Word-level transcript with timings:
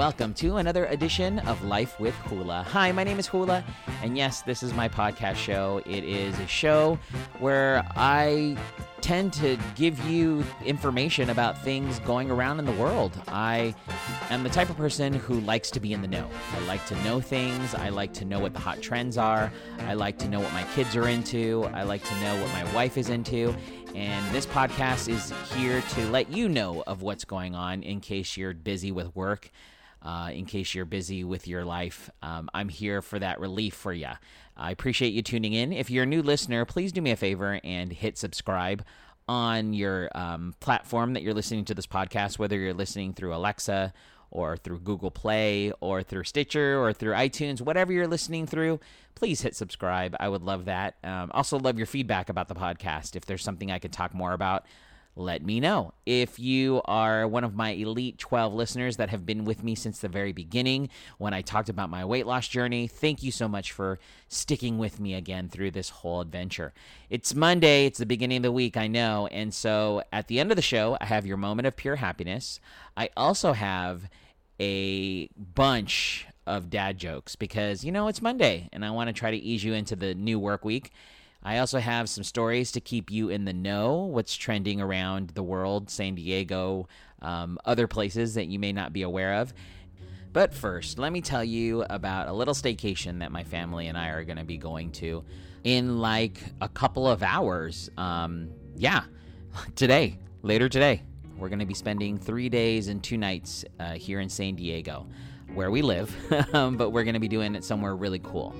welcome 0.00 0.32
to 0.32 0.56
another 0.56 0.86
edition 0.86 1.40
of 1.40 1.62
Life 1.62 2.00
with 2.00 2.14
Hula. 2.14 2.62
Hi, 2.70 2.90
my 2.90 3.04
name 3.04 3.18
is 3.18 3.26
Hula, 3.26 3.62
and 4.02 4.16
yes, 4.16 4.40
this 4.40 4.62
is 4.62 4.72
my 4.72 4.88
podcast 4.88 5.34
show. 5.34 5.82
It 5.84 6.04
is 6.04 6.38
a 6.38 6.46
show 6.46 6.98
where 7.38 7.86
I 7.96 8.56
tend 9.02 9.34
to 9.34 9.58
give 9.74 10.02
you 10.08 10.42
information 10.64 11.28
about 11.28 11.58
things 11.58 11.98
going 11.98 12.30
around 12.30 12.60
in 12.60 12.64
the 12.64 12.72
world. 12.72 13.12
I 13.28 13.74
am 14.30 14.42
the 14.42 14.48
type 14.48 14.70
of 14.70 14.78
person 14.78 15.12
who 15.12 15.38
likes 15.40 15.70
to 15.72 15.80
be 15.80 15.92
in 15.92 16.00
the 16.00 16.08
know. 16.08 16.30
I 16.54 16.60
like 16.60 16.86
to 16.86 17.04
know 17.04 17.20
things. 17.20 17.74
I 17.74 17.90
like 17.90 18.14
to 18.14 18.24
know 18.24 18.40
what 18.40 18.54
the 18.54 18.58
hot 18.58 18.80
trends 18.80 19.18
are. 19.18 19.52
I 19.80 19.92
like 19.92 20.16
to 20.20 20.28
know 20.28 20.40
what 20.40 20.52
my 20.54 20.64
kids 20.74 20.96
are 20.96 21.08
into. 21.08 21.68
I 21.74 21.82
like 21.82 22.02
to 22.04 22.20
know 22.22 22.40
what 22.40 22.50
my 22.54 22.72
wife 22.72 22.96
is 22.96 23.10
into. 23.10 23.54
And 23.94 24.34
this 24.34 24.46
podcast 24.46 25.08
is 25.08 25.34
here 25.54 25.82
to 25.82 26.10
let 26.10 26.30
you 26.30 26.48
know 26.48 26.84
of 26.86 27.02
what's 27.02 27.24
going 27.26 27.54
on 27.54 27.82
in 27.82 28.00
case 28.00 28.36
you're 28.36 28.54
busy 28.54 28.92
with 28.92 29.14
work, 29.16 29.50
uh, 30.02 30.30
in 30.32 30.46
case 30.46 30.74
you're 30.74 30.84
busy 30.84 31.24
with 31.24 31.46
your 31.46 31.64
life. 31.64 32.10
Um, 32.22 32.48
I'm 32.54 32.68
here 32.68 33.02
for 33.02 33.18
that 33.18 33.40
relief 33.40 33.74
for 33.74 33.92
you. 33.92 34.08
I 34.56 34.70
appreciate 34.70 35.12
you 35.12 35.22
tuning 35.22 35.52
in. 35.52 35.72
If 35.72 35.90
you're 35.90 36.04
a 36.04 36.06
new 36.06 36.22
listener, 36.22 36.64
please 36.64 36.92
do 36.92 37.00
me 37.00 37.10
a 37.10 37.16
favor 37.16 37.60
and 37.64 37.92
hit 37.92 38.18
subscribe 38.18 38.84
on 39.28 39.72
your 39.72 40.10
um, 40.14 40.54
platform 40.60 41.14
that 41.14 41.22
you're 41.22 41.34
listening 41.34 41.64
to 41.66 41.74
this 41.74 41.86
podcast, 41.86 42.38
whether 42.38 42.58
you're 42.58 42.74
listening 42.74 43.12
through 43.12 43.34
Alexa 43.34 43.92
or 44.30 44.56
through 44.56 44.80
Google 44.80 45.10
Play 45.10 45.72
or 45.80 46.02
through 46.02 46.24
Stitcher 46.24 46.80
or 46.80 46.92
through 46.92 47.12
iTunes, 47.14 47.60
whatever 47.60 47.92
you're 47.92 48.08
listening 48.08 48.46
through, 48.46 48.80
please 49.14 49.40
hit 49.40 49.54
subscribe. 49.54 50.16
I 50.18 50.28
would 50.28 50.42
love 50.42 50.66
that. 50.66 50.96
Um, 51.04 51.30
also, 51.32 51.58
love 51.58 51.78
your 51.78 51.86
feedback 51.86 52.28
about 52.28 52.48
the 52.48 52.54
podcast. 52.54 53.16
If 53.16 53.26
there's 53.26 53.42
something 53.42 53.70
I 53.70 53.78
could 53.78 53.92
talk 53.92 54.14
more 54.14 54.32
about, 54.32 54.66
let 55.16 55.44
me 55.44 55.60
know. 55.60 55.92
If 56.06 56.38
you 56.38 56.80
are 56.84 57.26
one 57.26 57.44
of 57.44 57.54
my 57.54 57.70
Elite 57.70 58.18
12 58.18 58.54
listeners 58.54 58.96
that 58.96 59.10
have 59.10 59.26
been 59.26 59.44
with 59.44 59.62
me 59.62 59.74
since 59.74 59.98
the 59.98 60.08
very 60.08 60.32
beginning 60.32 60.88
when 61.18 61.34
I 61.34 61.42
talked 61.42 61.68
about 61.68 61.90
my 61.90 62.04
weight 62.04 62.26
loss 62.26 62.48
journey, 62.48 62.86
thank 62.86 63.22
you 63.22 63.30
so 63.30 63.48
much 63.48 63.72
for 63.72 63.98
sticking 64.28 64.78
with 64.78 65.00
me 65.00 65.14
again 65.14 65.48
through 65.48 65.72
this 65.72 65.90
whole 65.90 66.20
adventure. 66.20 66.72
It's 67.10 67.34
Monday, 67.34 67.86
it's 67.86 67.98
the 67.98 68.06
beginning 68.06 68.38
of 68.38 68.42
the 68.44 68.52
week, 68.52 68.76
I 68.76 68.86
know. 68.86 69.26
And 69.28 69.52
so 69.52 70.02
at 70.12 70.28
the 70.28 70.40
end 70.40 70.52
of 70.52 70.56
the 70.56 70.62
show, 70.62 70.96
I 71.00 71.06
have 71.06 71.26
your 71.26 71.36
moment 71.36 71.66
of 71.66 71.76
pure 71.76 71.96
happiness. 71.96 72.60
I 72.96 73.10
also 73.16 73.52
have 73.52 74.08
a 74.60 75.26
bunch 75.36 76.26
of 76.46 76.70
dad 76.70 76.98
jokes 76.98 77.36
because, 77.36 77.84
you 77.84 77.92
know, 77.92 78.08
it's 78.08 78.22
Monday 78.22 78.68
and 78.72 78.84
I 78.84 78.90
want 78.90 79.08
to 79.08 79.12
try 79.12 79.30
to 79.30 79.36
ease 79.36 79.64
you 79.64 79.72
into 79.72 79.96
the 79.96 80.14
new 80.14 80.38
work 80.38 80.64
week. 80.64 80.92
I 81.42 81.58
also 81.58 81.78
have 81.78 82.08
some 82.08 82.24
stories 82.24 82.72
to 82.72 82.80
keep 82.80 83.10
you 83.10 83.30
in 83.30 83.46
the 83.46 83.52
know, 83.52 83.96
what's 84.04 84.36
trending 84.36 84.80
around 84.80 85.30
the 85.30 85.42
world, 85.42 85.88
San 85.88 86.14
Diego, 86.14 86.86
um, 87.22 87.58
other 87.64 87.86
places 87.86 88.34
that 88.34 88.46
you 88.46 88.58
may 88.58 88.72
not 88.72 88.92
be 88.92 89.02
aware 89.02 89.34
of. 89.34 89.54
But 90.32 90.54
first, 90.54 90.98
let 90.98 91.12
me 91.12 91.20
tell 91.20 91.42
you 91.42 91.84
about 91.88 92.28
a 92.28 92.32
little 92.32 92.54
staycation 92.54 93.20
that 93.20 93.32
my 93.32 93.42
family 93.42 93.88
and 93.88 93.96
I 93.98 94.08
are 94.08 94.22
going 94.22 94.36
to 94.36 94.44
be 94.44 94.58
going 94.58 94.92
to 94.92 95.24
in 95.64 95.98
like 95.98 96.38
a 96.60 96.68
couple 96.68 97.08
of 97.08 97.22
hours. 97.22 97.90
Um, 97.96 98.50
yeah, 98.76 99.04
today, 99.74 100.18
later 100.42 100.68
today. 100.68 101.02
We're 101.36 101.48
going 101.48 101.60
to 101.60 101.66
be 101.66 101.74
spending 101.74 102.18
three 102.18 102.50
days 102.50 102.88
and 102.88 103.02
two 103.02 103.16
nights 103.16 103.64
uh, 103.78 103.92
here 103.92 104.20
in 104.20 104.28
San 104.28 104.56
Diego, 104.56 105.06
where 105.54 105.70
we 105.70 105.80
live, 105.80 106.14
but 106.52 106.90
we're 106.90 107.04
going 107.04 107.14
to 107.14 107.20
be 107.20 107.28
doing 107.28 107.54
it 107.54 107.64
somewhere 107.64 107.96
really 107.96 108.18
cool. 108.18 108.54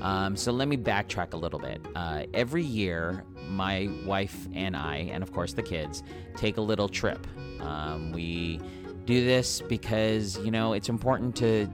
Um, 0.00 0.36
so 0.36 0.52
let 0.52 0.68
me 0.68 0.76
backtrack 0.76 1.32
a 1.32 1.36
little 1.36 1.58
bit. 1.58 1.80
Uh, 1.94 2.24
every 2.34 2.62
year, 2.62 3.24
my 3.48 3.88
wife 4.04 4.46
and 4.54 4.76
I, 4.76 5.08
and 5.12 5.22
of 5.22 5.32
course 5.32 5.52
the 5.52 5.62
kids, 5.62 6.02
take 6.36 6.56
a 6.56 6.60
little 6.60 6.88
trip. 6.88 7.26
Um, 7.60 8.12
we 8.12 8.60
do 9.04 9.24
this 9.24 9.62
because 9.62 10.36
you 10.38 10.50
know 10.50 10.72
it's 10.72 10.88
important 10.88 11.36
to 11.36 11.68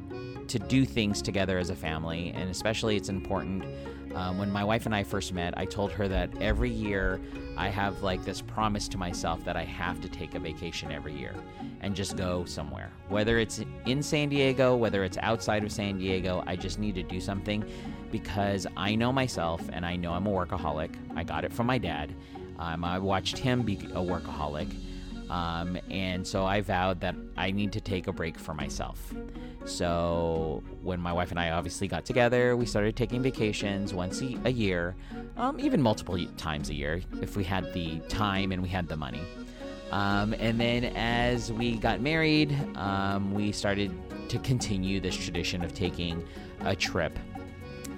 to 0.49 0.59
do 0.59 0.85
things 0.85 1.23
together 1.23 1.59
as 1.59 1.71
a 1.71 1.77
family, 1.77 2.33
and 2.35 2.51
especially 2.51 2.97
it's 2.97 3.09
important. 3.09 3.65
Um, 4.15 4.39
when 4.39 4.51
my 4.51 4.63
wife 4.63 4.87
and 4.87 4.95
I 4.95 5.03
first 5.03 5.33
met, 5.33 5.57
I 5.57 5.65
told 5.65 5.93
her 5.93 6.07
that 6.09 6.31
every 6.41 6.71
year 6.71 7.21
I 7.57 7.69
have 7.69 8.03
like 8.03 8.25
this 8.25 8.41
promise 8.41 8.89
to 8.89 8.99
myself 8.99 9.45
that 9.45 9.57
I 9.57 9.65
have 9.65 10.01
to 10.03 10.09
take 10.09 10.35
a 10.35 10.39
vacation 10.39 10.93
every 10.93 11.15
year 11.15 11.35
and 11.81 11.95
just 11.95 12.17
go 12.17 12.45
somewhere. 12.45 12.91
Whether 13.09 13.39
it's 13.39 13.65
in 13.87 14.03
San 14.03 14.29
Diego, 14.29 14.77
whether 14.77 15.05
it's 15.05 15.19
outside 15.19 15.65
of 15.65 15.73
San 15.73 15.99
Diego, 15.99 16.43
I 16.47 16.57
just 16.57 16.79
need 16.79 16.95
to 16.97 17.03
do 17.03 17.21
something 17.21 17.65
because 18.11 18.67
I 18.77 18.95
know 18.95 19.13
myself 19.13 19.63
and 19.73 19.85
I 19.85 19.97
know 19.97 20.13
I'm 20.13 20.27
a 20.27 20.31
workaholic. 20.31 20.95
I 21.17 21.25
got 21.25 21.45
it 21.45 21.53
from 21.53 21.67
my 21.67 21.79
dad. 21.79 22.15
Um, 22.59 22.85
I 22.85 22.99
watched 22.99 23.39
him 23.39 23.63
be 23.63 23.75
a 23.75 24.01
workaholic. 24.01 24.73
Um, 25.33 25.79
and 25.91 26.27
so 26.27 26.45
I 26.45 26.61
vowed 26.61 27.01
that 27.01 27.15
I 27.39 27.53
need 27.53 27.73
to 27.73 27.81
take 27.81 28.07
a 28.07 28.13
break 28.13 28.39
for 28.39 28.53
myself. 28.53 29.15
So 29.65 30.63
when 30.83 31.01
my 31.01 31.11
wife 31.15 31.31
and 31.31 31.41
I 31.41 31.53
obviously 31.53 31.89
got 31.89 32.05
together, 32.05 32.55
we 32.55 32.67
started 32.67 32.97
taking 32.97 33.23
vacations 33.23 33.95
once 33.95 34.21
a 34.21 34.53
year, 34.53 34.95
um, 35.39 35.59
even 35.59 35.81
multiple 35.81 36.23
times 36.37 36.69
a 36.69 36.75
year 36.75 37.01
if 37.23 37.35
we 37.35 37.45
had 37.45 37.73
the 37.73 37.99
time 38.11 38.53
and 38.53 38.63
we 38.63 38.69
had 38.69 38.89
the 38.89 38.97
money. 38.97 39.23
Um, 39.91 40.35
and 40.35 40.61
then 40.61 40.85
as 40.97 41.51
we 41.51 41.77
got 41.77 42.03
married, 42.03 42.55
um, 42.77 43.33
we 43.33 43.53
started 43.53 43.91
to 44.29 44.39
continue 44.39 45.01
this 45.01 45.17
tradition 45.17 45.65
of 45.65 45.73
taking 45.73 46.23
a 46.61 46.77
trip 46.77 47.19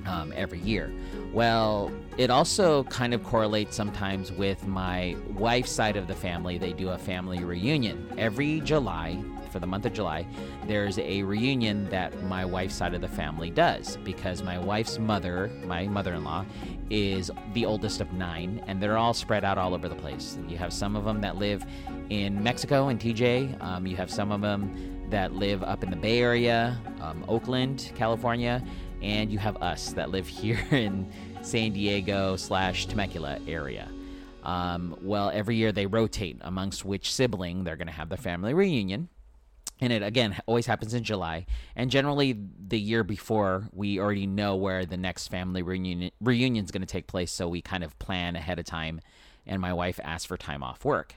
um, 0.06 0.32
every 0.36 0.60
year. 0.60 0.92
Well, 1.32 1.90
it 2.16 2.30
also 2.30 2.84
kind 2.84 3.12
of 3.12 3.24
correlates 3.24 3.74
sometimes 3.76 4.30
with 4.30 4.66
my 4.66 5.16
wife's 5.34 5.72
side 5.72 5.96
of 5.96 6.06
the 6.06 6.14
family. 6.14 6.58
They 6.58 6.72
do 6.72 6.90
a 6.90 6.98
family 6.98 7.42
reunion 7.42 8.12
every 8.16 8.60
July. 8.60 9.22
For 9.50 9.60
the 9.60 9.66
month 9.68 9.86
of 9.86 9.92
July, 9.92 10.26
there's 10.66 10.98
a 10.98 11.22
reunion 11.22 11.88
that 11.90 12.24
my 12.24 12.44
wife's 12.44 12.74
side 12.74 12.92
of 12.92 13.00
the 13.00 13.08
family 13.08 13.50
does 13.50 13.96
because 13.98 14.42
my 14.42 14.58
wife's 14.58 14.98
mother, 14.98 15.48
my 15.64 15.86
mother 15.86 16.14
in 16.14 16.24
law, 16.24 16.44
is 16.90 17.30
the 17.52 17.64
oldest 17.64 18.00
of 18.00 18.12
nine, 18.12 18.62
and 18.66 18.82
they're 18.82 18.98
all 18.98 19.14
spread 19.14 19.44
out 19.44 19.56
all 19.56 19.72
over 19.72 19.88
the 19.88 19.94
place. 19.94 20.38
You 20.48 20.56
have 20.56 20.72
some 20.72 20.96
of 20.96 21.04
them 21.04 21.20
that 21.20 21.36
live 21.36 21.64
in 22.10 22.42
Mexico 22.42 22.88
and 22.88 22.98
TJ, 22.98 23.62
um, 23.62 23.86
you 23.86 23.96
have 23.96 24.10
some 24.10 24.32
of 24.32 24.40
them 24.40 25.06
that 25.10 25.34
live 25.34 25.62
up 25.62 25.84
in 25.84 25.90
the 25.90 25.96
Bay 25.96 26.18
Area, 26.18 26.76
um, 27.00 27.24
Oakland, 27.28 27.92
California, 27.94 28.60
and 29.02 29.30
you 29.30 29.38
have 29.38 29.56
us 29.58 29.92
that 29.92 30.10
live 30.10 30.26
here 30.40 30.66
in 30.72 31.08
San 31.44 31.72
Diego 31.72 32.36
slash 32.36 32.86
Temecula 32.86 33.38
area. 33.46 33.88
Um, 34.42 34.96
well, 35.02 35.30
every 35.32 35.56
year 35.56 35.72
they 35.72 35.86
rotate 35.86 36.38
amongst 36.40 36.84
which 36.84 37.12
sibling 37.12 37.64
they're 37.64 37.76
going 37.76 37.86
to 37.86 37.92
have 37.92 38.08
the 38.08 38.16
family 38.16 38.54
reunion. 38.54 39.08
And 39.80 39.92
it 39.92 40.02
again 40.02 40.40
always 40.46 40.66
happens 40.66 40.94
in 40.94 41.04
July, 41.04 41.46
and 41.74 41.90
generally 41.90 42.38
the 42.68 42.78
year 42.78 43.02
before 43.02 43.68
we 43.72 43.98
already 43.98 44.26
know 44.26 44.54
where 44.56 44.86
the 44.86 44.96
next 44.96 45.28
family 45.28 45.62
reunion 45.62 46.12
reunion 46.20 46.64
is 46.64 46.70
going 46.70 46.80
to 46.80 46.86
take 46.86 47.08
place, 47.08 47.32
so 47.32 47.48
we 47.48 47.60
kind 47.60 47.82
of 47.82 47.98
plan 47.98 48.36
ahead 48.36 48.58
of 48.58 48.64
time. 48.64 49.00
And 49.46 49.60
my 49.60 49.72
wife 49.72 49.98
asked 50.02 50.28
for 50.28 50.36
time 50.36 50.62
off 50.62 50.84
work. 50.84 51.16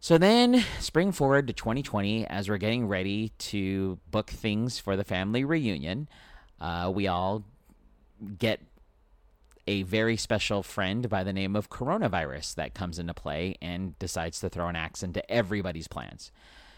So 0.00 0.16
then, 0.16 0.64
spring 0.80 1.12
forward 1.12 1.46
to 1.48 1.52
2020, 1.52 2.26
as 2.26 2.48
we're 2.48 2.56
getting 2.56 2.88
ready 2.88 3.32
to 3.38 3.98
book 4.10 4.30
things 4.30 4.78
for 4.78 4.96
the 4.96 5.04
family 5.04 5.44
reunion, 5.44 6.08
uh, 6.60 6.90
we 6.92 7.06
all 7.06 7.44
get 8.38 8.60
a 9.68 9.82
very 9.82 10.16
special 10.16 10.62
friend 10.62 11.10
by 11.10 11.22
the 11.22 11.32
name 11.32 11.54
of 11.54 11.68
coronavirus 11.68 12.54
that 12.54 12.72
comes 12.72 12.98
into 12.98 13.12
play 13.12 13.54
and 13.60 13.98
decides 13.98 14.40
to 14.40 14.48
throw 14.48 14.66
an 14.66 14.76
axe 14.76 15.02
into 15.02 15.30
everybody's 15.30 15.86
plans. 15.86 16.32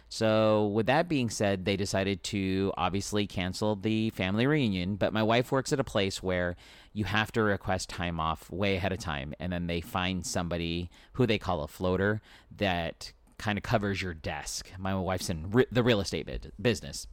So, 0.09 0.67
with 0.67 0.87
that 0.87 1.09
being 1.09 1.31
said, 1.31 1.65
they 1.65 1.77
decided 1.77 2.25
to 2.25 2.73
obviously 2.77 3.29
cancel 3.29 3.77
the 3.77 4.11
family 4.11 4.45
reunion. 4.45 4.97
But 4.97 5.13
my 5.13 5.23
wife 5.23 5.53
works 5.53 5.73
at 5.73 5.79
a 5.79 5.85
place 5.85 6.21
where 6.21 6.57
you 6.93 7.05
have 7.05 7.31
to 7.33 7.43
request 7.43 7.91
time 7.91 8.19
off 8.19 8.51
way 8.51 8.75
ahead 8.75 8.91
of 8.91 8.99
time. 8.99 9.35
And 9.39 9.53
then 9.53 9.69
they 9.69 9.81
find 9.81 10.27
somebody 10.27 10.91
who 11.13 11.29
they 11.29 11.39
call 11.39 11.63
a 11.63 11.69
floater 11.69 12.21
that 12.57 13.13
kind 13.39 13.57
of 13.57 13.63
covers 13.63 14.03
your 14.03 14.15
desk. 14.15 14.73
My 14.81 14.97
wife's 14.97 15.31
in 15.31 15.49
re- 15.53 15.67
the 15.71 15.85
real 15.85 16.01
estate 16.01 16.29
business. 16.61 17.07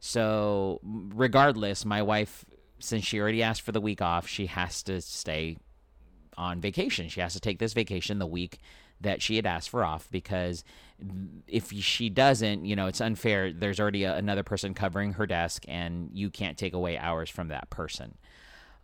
So, 0.00 0.80
regardless, 0.82 1.84
my 1.84 2.00
wife, 2.00 2.46
since 2.82 3.04
she 3.04 3.20
already 3.20 3.42
asked 3.42 3.62
for 3.62 3.72
the 3.72 3.80
week 3.80 4.02
off, 4.02 4.26
she 4.26 4.46
has 4.46 4.82
to 4.84 5.00
stay 5.00 5.56
on 6.36 6.60
vacation. 6.60 7.08
She 7.08 7.20
has 7.20 7.32
to 7.34 7.40
take 7.40 7.58
this 7.58 7.72
vacation 7.72 8.18
the 8.18 8.26
week 8.26 8.58
that 9.00 9.20
she 9.20 9.36
had 9.36 9.46
asked 9.46 9.70
for 9.70 9.84
off 9.84 10.08
because 10.10 10.64
if 11.46 11.72
she 11.72 12.08
doesn't, 12.08 12.64
you 12.64 12.76
know, 12.76 12.86
it's 12.86 13.00
unfair. 13.00 13.52
There's 13.52 13.80
already 13.80 14.04
a, 14.04 14.16
another 14.16 14.42
person 14.42 14.74
covering 14.74 15.14
her 15.14 15.26
desk, 15.26 15.64
and 15.68 16.10
you 16.12 16.30
can't 16.30 16.56
take 16.56 16.72
away 16.72 16.96
hours 16.96 17.28
from 17.28 17.48
that 17.48 17.70
person. 17.70 18.16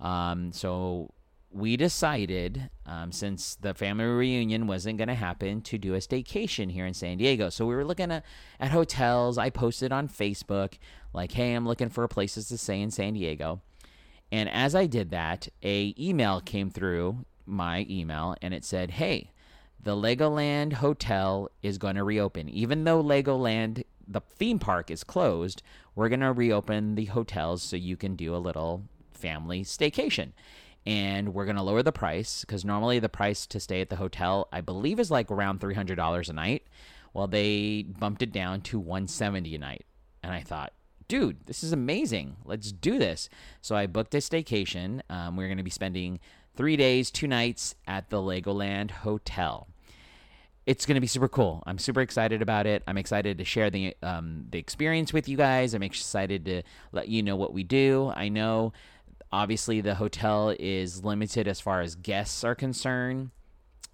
Um, 0.01 0.53
so 0.53 1.13
we 1.51 1.77
decided, 1.77 2.69
um, 2.85 3.13
since 3.13 3.55
the 3.55 3.75
family 3.75 4.05
reunion 4.05 4.67
wasn't 4.67 4.99
going 4.99 5.09
to 5.09 5.15
happen, 5.15 5.63
to 5.63 5.79
do 5.79 5.95
a 5.95 5.99
staycation 5.99 6.71
here 6.71 6.87
in 6.87 6.95
San 6.95 7.19
Diego. 7.19 7.49
So 7.49 7.65
we 7.67 7.75
were 7.75 7.85
looking 7.85 8.11
at, 8.11 8.25
at 8.61 8.71
hotels. 8.71 9.39
I 9.39 9.51
posted 9.51 9.93
on 9.93 10.09
Facebook, 10.09 10.75
like, 11.13 11.33
hey, 11.33 11.55
I'm 11.55 11.67
looking 11.67 11.89
for 11.89 12.07
places 12.09 12.49
to 12.49 12.59
stay 12.59 12.81
in 12.81 12.91
San 12.91 13.15
Diego. 13.15 13.63
And 14.31 14.49
as 14.49 14.75
I 14.75 14.87
did 14.87 15.11
that, 15.11 15.49
a 15.63 15.95
email 15.99 16.41
came 16.41 16.71
through 16.71 17.25
my 17.47 17.87
email, 17.89 18.37
and 18.43 18.53
it 18.53 18.65
said, 18.65 18.93
hey, 18.93 19.31
the 19.83 19.97
Legoland 19.97 20.75
Hotel 20.75 21.51
is 21.63 21.79
going 21.79 21.97
to 21.97 22.05
reopen. 22.05 22.49
Even 22.49 22.85
though 22.85 23.03
Legoland 23.03 23.85
the 24.09 24.21
theme 24.21 24.59
park 24.59 24.91
is 24.91 25.05
closed, 25.05 25.63
we're 25.95 26.09
going 26.09 26.21
to 26.21 26.33
reopen 26.33 26.95
the 26.95 27.05
hotels 27.07 27.63
so 27.63 27.77
you 27.77 27.97
can 27.97 28.17
do 28.17 28.35
a 28.35 28.39
little 28.39 28.85
family 29.13 29.63
staycation. 29.63 30.33
And 30.87 31.35
we're 31.35 31.45
going 31.45 31.57
to 31.57 31.63
lower 31.63 31.83
the 31.83 31.93
price 31.93 32.41
because 32.41 32.65
normally 32.65 32.99
the 32.99 33.11
price 33.11 33.47
to 33.49 33.61
stay 33.61 33.83
at 33.83 33.91
the 33.91 33.97
hotel, 33.97 34.49
I 34.51 34.63
believe, 34.63 34.99
is 34.99 35.11
like 35.11 35.31
around 35.31 35.61
$300 35.61 36.29
a 36.29 36.33
night. 36.33 36.67
Well, 37.13 37.27
they 37.27 37.83
bumped 37.83 38.23
it 38.23 38.33
down 38.33 38.63
to 38.63 38.79
170 38.79 39.55
a 39.55 39.59
night. 39.59 39.85
And 40.23 40.33
I 40.33 40.41
thought, 40.41 40.73
dude, 41.09 41.47
this 41.47 41.65
is 41.65 41.73
amazing. 41.73 42.37
Let's 42.45 42.71
do 42.71 42.99
this. 42.99 43.29
So 43.61 43.75
I 43.75 43.87
booked 43.87 44.15
a 44.15 44.19
staycation. 44.19 45.01
Um, 45.11 45.37
we're 45.37 45.49
going 45.49 45.59
to 45.59 45.65
be 45.65 45.71
spending 45.71 46.21
three 46.55 46.77
days, 46.77 47.11
two 47.11 47.27
nights 47.27 47.75
at 47.87 48.11
the 48.11 48.19
Legoland 48.19 48.91
Hotel 48.91 49.67
it's 50.69 50.85
going 50.85 50.97
to 50.97 51.01
be 51.01 51.07
super 51.07 51.29
cool. 51.29 51.63
I'm 51.67 51.79
super 51.79 52.03
excited 52.03 52.43
about 52.43 52.67
it. 52.67 52.83
I'm 52.87 52.99
excited 52.99 53.39
to 53.39 53.45
share 53.45 53.71
the 53.71 53.97
um, 54.03 54.49
the 54.51 54.59
experience 54.59 55.15
with 55.15 55.27
you 55.27 55.39
guys. 55.39 55.73
I'm 55.73 55.83
excited 55.83 56.45
to 56.45 56.63
let 56.93 57.09
you 57.09 57.23
know 57.23 57.37
what 57.37 57.55
we 57.55 57.65
do. 57.65 58.13
I 58.15 58.29
know, 58.29 58.75
obviously, 59.33 59.81
the 59.81 59.95
hotel 59.95 60.55
is 60.59 61.03
limited 61.03 61.49
as 61.49 61.59
far 61.59 61.81
as 61.81 61.95
guests 61.95 62.45
are 62.45 62.55
concerned. 62.55 63.31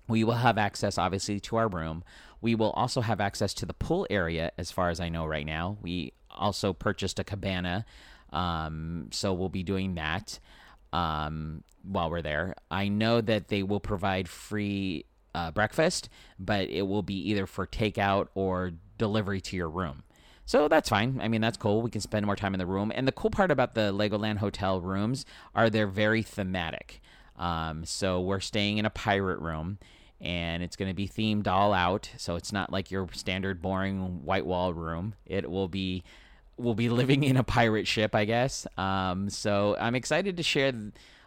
We 0.08 0.24
will 0.24 0.34
have 0.34 0.58
access, 0.58 0.98
obviously, 0.98 1.40
to 1.40 1.56
our 1.56 1.68
room. 1.68 2.04
We 2.40 2.54
will 2.54 2.70
also 2.70 3.00
have 3.00 3.20
access 3.20 3.54
to 3.54 3.66
the 3.66 3.74
pool 3.74 4.06
area, 4.10 4.52
as 4.58 4.70
far 4.70 4.90
as 4.90 5.00
I 5.00 5.08
know 5.08 5.24
right 5.26 5.46
now. 5.46 5.78
We 5.80 6.12
also 6.30 6.72
purchased 6.72 7.18
a 7.18 7.24
cabana, 7.24 7.86
um, 8.32 9.08
so 9.12 9.32
we'll 9.32 9.48
be 9.48 9.62
doing 9.62 9.94
that 9.94 10.38
um, 10.92 11.62
while 11.82 12.10
we're 12.10 12.22
there. 12.22 12.54
I 12.70 12.88
know 12.88 13.20
that 13.20 13.48
they 13.48 13.62
will 13.62 13.80
provide 13.80 14.28
free 14.28 15.06
uh, 15.34 15.50
breakfast, 15.50 16.08
but 16.38 16.68
it 16.68 16.82
will 16.82 17.02
be 17.02 17.30
either 17.30 17.46
for 17.46 17.66
takeout 17.66 18.28
or 18.34 18.72
delivery 18.98 19.40
to 19.40 19.56
your 19.56 19.68
room. 19.68 20.02
So 20.46 20.68
that's 20.68 20.90
fine. 20.90 21.20
I 21.22 21.28
mean, 21.28 21.40
that's 21.40 21.56
cool. 21.56 21.80
We 21.80 21.90
can 21.90 22.02
spend 22.02 22.26
more 22.26 22.36
time 22.36 22.54
in 22.54 22.58
the 22.58 22.66
room. 22.66 22.92
And 22.94 23.08
the 23.08 23.12
cool 23.12 23.30
part 23.30 23.50
about 23.50 23.74
the 23.74 23.92
Legoland 23.92 24.38
Hotel 24.38 24.80
rooms 24.80 25.24
are 25.54 25.70
they're 25.70 25.86
very 25.86 26.22
thematic. 26.22 27.00
Um, 27.36 27.84
so 27.84 28.20
we're 28.20 28.40
staying 28.40 28.78
in 28.78 28.84
a 28.84 28.90
pirate 28.90 29.40
room 29.40 29.78
and 30.24 30.62
it's 30.62 30.74
going 30.74 30.88
to 30.88 30.94
be 30.94 31.06
themed 31.06 31.46
all 31.46 31.72
out. 31.72 32.10
So 32.16 32.34
it's 32.36 32.52
not 32.52 32.72
like 32.72 32.90
your 32.90 33.06
standard 33.12 33.60
boring 33.60 34.24
white 34.24 34.46
wall 34.46 34.72
room. 34.72 35.14
It 35.26 35.48
will 35.50 35.68
be 35.68 36.02
we'll 36.56 36.74
be 36.74 36.88
living 36.88 37.22
in 37.22 37.36
a 37.36 37.44
pirate 37.44 37.86
ship, 37.86 38.14
I 38.14 38.24
guess. 38.24 38.66
Um, 38.78 39.28
so 39.28 39.76
I'm 39.78 39.94
excited 39.94 40.36
to 40.38 40.42
share 40.42 40.72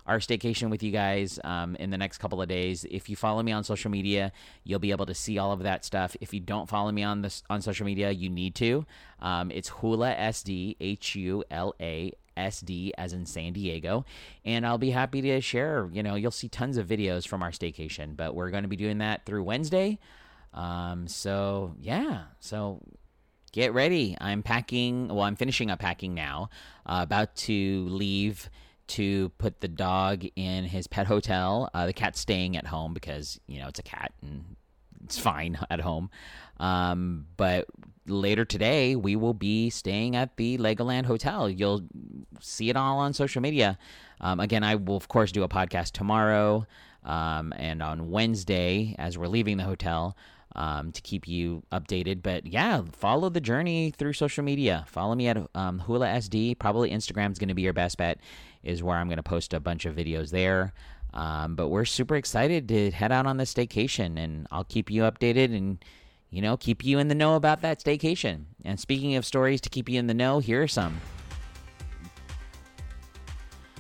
our 0.08 0.20
staycation 0.20 0.70
with 0.70 0.82
you 0.82 0.92
guys 0.92 1.40
um, 1.44 1.76
in 1.76 1.90
the 1.90 1.98
next 1.98 2.18
couple 2.18 2.42
of 2.42 2.48
days. 2.48 2.86
If 2.90 3.10
you 3.10 3.16
follow 3.16 3.44
me 3.44 3.52
on 3.52 3.64
social 3.64 3.92
media, 3.92 4.32
you'll 4.64 4.80
be 4.80 4.92
able 4.92 5.06
to 5.06 5.14
see 5.14 5.38
all 5.38 5.52
of 5.52 5.64
that 5.64 5.84
stuff. 5.86 6.16
If 6.22 6.34
you 6.34 6.40
don't 6.40 6.68
follow 6.68 6.92
me 6.92 7.04
on 7.04 7.22
this 7.22 7.44
on 7.50 7.62
social 7.62 7.86
media, 7.86 8.12
you 8.12 8.30
need 8.30 8.56
to. 8.56 8.86
Um, 9.20 9.52
it's 9.52 9.70
Hula 9.70 10.16
SD 10.16 10.78
H 10.80 11.16
U 11.16 11.44
L 11.52 11.76
A 11.80 12.14
SD 12.38 12.92
as 12.98 13.14
in 13.14 13.26
San 13.26 13.54
Diego. 13.54 14.06
And 14.46 14.66
I'll 14.66 14.78
be 14.78 14.92
happy 14.92 15.22
to 15.24 15.42
share. 15.42 15.90
You 15.92 16.04
know, 16.04 16.16
you'll 16.16 16.32
see 16.32 16.48
tons 16.48 16.78
of 16.78 16.88
videos 16.88 17.28
from 17.28 17.44
our 17.44 17.52
staycation, 17.52 18.16
but 18.16 18.36
we're 18.36 18.52
going 18.52 18.64
to 18.64 18.70
be 18.70 18.76
doing 18.76 19.00
that 19.00 19.26
through 19.26 19.44
Wednesday. 19.44 20.00
Um, 20.54 21.08
so 21.08 21.76
yeah, 21.82 22.24
so 22.40 22.82
get 23.52 23.74
ready. 23.74 24.16
I'm 24.22 24.44
packing. 24.44 25.08
Well, 25.10 25.24
I'm 25.24 25.36
finishing 25.36 25.70
up 25.70 25.80
packing 25.80 26.14
now. 26.14 26.50
Uh, 26.86 27.00
about 27.02 27.36
to 27.36 27.88
leave 27.90 28.50
to 28.88 29.30
put 29.38 29.62
the 29.62 29.68
dog 29.68 30.26
in 30.36 30.66
his 30.66 30.88
pet 30.88 31.08
hotel. 31.08 31.70
Uh, 31.74 31.86
the 31.86 31.94
cat's 31.94 32.20
staying 32.20 32.58
at 32.58 32.68
home 32.68 32.94
because 32.94 33.40
you 33.48 33.60
know 33.60 33.68
it's 33.68 33.80
a 33.80 33.84
cat 33.84 34.14
and 34.22 34.56
it's 35.04 35.20
fine 35.20 35.58
at 35.70 35.80
home. 35.80 36.10
Um, 36.60 37.28
but 37.38 37.68
later 38.08 38.46
today, 38.46 38.96
we 38.96 39.16
will 39.16 39.34
be 39.34 39.70
staying 39.70 40.16
at 40.16 40.38
the 40.38 40.58
Legoland 40.58 41.06
Hotel. 41.06 41.50
You'll 41.50 41.82
see 42.40 42.70
it 42.70 42.76
all 42.76 43.00
on 43.00 43.14
social 43.14 43.42
media. 43.42 43.78
Um, 44.22 44.40
again, 44.40 44.64
I 44.64 44.76
will 44.76 44.98
of 44.98 45.08
course 45.08 45.32
do 45.32 45.44
a 45.44 45.50
podcast 45.50 45.92
tomorrow 45.92 46.66
um, 47.04 47.54
and 47.56 47.82
on 47.82 48.10
Wednesday 48.10 48.96
as 48.98 49.18
we're 49.18 49.28
leaving 49.28 49.58
the 49.58 49.64
hotel 49.64 50.18
um, 50.56 50.92
to 50.92 51.02
keep 51.02 51.28
you 51.28 51.64
updated. 51.72 52.22
But 52.24 52.46
yeah, 52.48 52.82
follow 52.92 53.30
the 53.30 53.40
journey 53.40 53.92
through 53.92 54.14
social 54.14 54.44
media. 54.44 54.86
Follow 54.88 55.16
me 55.16 55.28
at 55.28 55.38
um, 55.56 55.80
Hula 55.80 56.08
SD. 56.08 56.58
Probably 56.60 56.90
Instagram 56.92 57.32
is 57.32 57.40
going 57.40 57.50
to 57.50 57.54
be 57.54 57.62
your 57.62 57.74
best 57.74 57.98
bet, 57.98 58.20
is 58.68 58.84
where 58.84 58.98
I'm 58.98 59.08
going 59.08 59.18
to 59.18 59.24
post 59.24 59.54
a 59.54 59.60
bunch 59.60 59.86
of 59.86 59.96
videos 59.96 60.30
there. 60.30 60.74
Um, 61.14 61.56
but 61.56 61.70
we're 61.70 61.86
super 61.86 62.16
excited 62.16 62.68
to 62.68 62.92
head 62.92 63.12
out 63.12 63.26
on 63.26 63.38
this 63.38 63.54
staycation, 63.54 64.20
and 64.20 64.46
I'll 64.52 64.66
keep 64.66 64.92
you 64.92 65.04
updated 65.04 65.56
and 65.56 65.84
you 66.30 66.42
know 66.42 66.58
keep 66.58 66.84
you 66.84 67.00
in 67.00 67.08
the 67.08 67.16
know 67.16 67.36
about 67.36 67.62
that 67.62 67.80
staycation. 67.80 68.44
And 68.66 68.80
speaking 68.80 69.16
of 69.16 69.26
stories 69.26 69.62
to 69.62 69.70
keep 69.70 69.88
you 69.88 69.98
in 69.98 70.08
the 70.08 70.14
know, 70.14 70.40
here 70.40 70.62
are 70.64 70.68
some. 70.68 71.00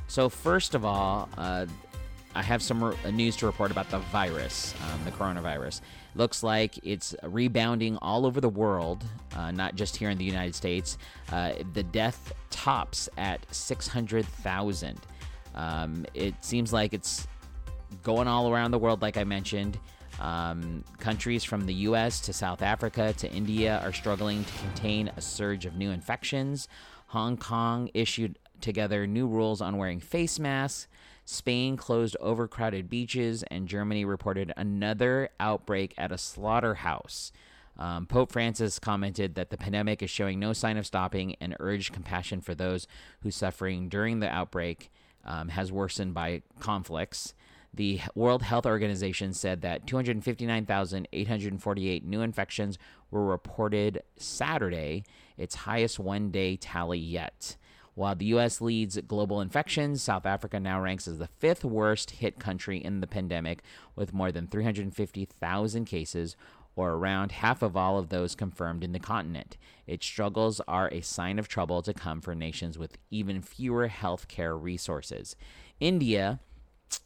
So 0.07 0.29
first 0.29 0.73
of 0.73 0.85
all, 0.85 1.29
uh, 1.37 1.65
I 2.33 2.41
have 2.41 2.63
some 2.63 2.83
re- 2.83 3.11
news 3.11 3.35
to 3.37 3.45
report 3.45 3.71
about 3.71 3.89
the 3.89 3.99
virus, 3.99 4.73
um, 4.89 5.01
the 5.03 5.11
coronavirus. 5.11 5.81
Looks 6.17 6.41
like 6.41 6.79
it's 6.81 7.15
rebounding 7.21 7.97
all 7.97 8.25
over 8.25 8.41
the 8.41 8.49
world, 8.49 9.05
uh, 9.35 9.51
not 9.51 9.75
just 9.75 9.95
here 9.95 10.09
in 10.09 10.17
the 10.17 10.25
United 10.25 10.55
States. 10.55 10.97
Uh, 11.31 11.53
the 11.73 11.83
death 11.83 12.33
tops 12.49 13.07
at 13.17 13.45
600,000. 13.53 14.99
Um, 15.53 16.07
it 16.15 16.33
seems 16.43 16.73
like 16.73 16.93
it's 16.93 17.27
going 18.01 18.27
all 18.27 18.51
around 18.51 18.71
the 18.71 18.79
world, 18.79 19.03
like 19.03 19.15
I 19.15 19.25
mentioned. 19.25 19.77
Um, 20.19 20.83
countries 20.97 21.43
from 21.43 21.67
the 21.67 21.73
US 21.73 22.19
to 22.21 22.33
South 22.33 22.63
Africa 22.63 23.13
to 23.17 23.31
India 23.31 23.79
are 23.83 23.93
struggling 23.93 24.43
to 24.43 24.53
contain 24.57 25.11
a 25.15 25.21
surge 25.21 25.67
of 25.67 25.75
new 25.75 25.91
infections. 25.91 26.67
Hong 27.07 27.37
Kong 27.37 27.91
issued 27.93 28.39
together 28.59 29.05
new 29.05 29.27
rules 29.27 29.61
on 29.61 29.77
wearing 29.77 29.99
face 29.99 30.39
masks. 30.39 30.87
Spain 31.29 31.75
closed 31.75 32.15
overcrowded 32.21 32.89
beaches, 32.89 33.43
and 33.51 33.67
Germany 33.67 34.05
reported 34.05 34.53
another 34.55 35.27
outbreak 35.41 35.93
at 35.97 36.09
a 36.09 36.17
slaughterhouse. 36.17 37.33
Um, 37.77 38.05
Pope 38.05 38.31
Francis 38.31 38.79
commented 38.79 39.35
that 39.35 39.49
the 39.49 39.57
pandemic 39.57 40.01
is 40.01 40.09
showing 40.09 40.39
no 40.39 40.53
sign 40.53 40.77
of 40.77 40.85
stopping 40.85 41.35
and 41.41 41.53
urged 41.59 41.91
compassion 41.91 42.39
for 42.39 42.55
those 42.55 42.87
whose 43.23 43.35
suffering 43.35 43.89
during 43.89 44.21
the 44.21 44.29
outbreak 44.29 44.89
um, 45.25 45.49
has 45.49 45.69
worsened 45.69 46.13
by 46.13 46.43
conflicts. 46.61 47.33
The 47.73 47.99
World 48.15 48.43
Health 48.43 48.65
Organization 48.65 49.33
said 49.33 49.61
that 49.63 49.85
259,848 49.85 52.05
new 52.05 52.21
infections 52.21 52.77
were 53.11 53.25
reported 53.25 54.01
Saturday, 54.15 55.03
its 55.35 55.55
highest 55.55 55.99
one 55.99 56.31
day 56.31 56.55
tally 56.55 56.99
yet. 56.99 57.57
While 57.97 58.13
the 58.13 58.25
U.S. 58.25 58.61
leads 58.61 58.99
global 59.07 59.41
infections, 59.41 60.03
South 60.03 60.27
Africa 60.27 60.59
now 60.59 60.79
ranks 60.79 61.07
as 61.07 61.17
the 61.17 61.25
fifth 61.25 61.65
worst 61.65 62.11
hit 62.11 62.37
country 62.37 62.77
in 62.77 63.01
the 63.01 63.07
pandemic, 63.07 63.63
with 63.95 64.13
more 64.13 64.31
than 64.31 64.45
350,000 64.45 65.85
cases, 65.85 66.35
or 66.75 66.91
around 66.91 67.31
half 67.31 67.63
of 67.63 67.75
all 67.75 67.97
of 67.97 68.09
those 68.09 68.35
confirmed 68.35 68.83
in 68.83 68.91
the 68.91 68.99
continent. 68.99 69.57
Its 69.87 70.05
struggles 70.05 70.61
are 70.67 70.89
a 70.89 71.01
sign 71.01 71.39
of 71.39 71.47
trouble 71.47 71.81
to 71.81 71.91
come 71.91 72.21
for 72.21 72.35
nations 72.35 72.77
with 72.77 72.99
even 73.09 73.41
fewer 73.41 73.89
healthcare 73.89 74.61
resources. 74.61 75.35
India, 75.79 76.39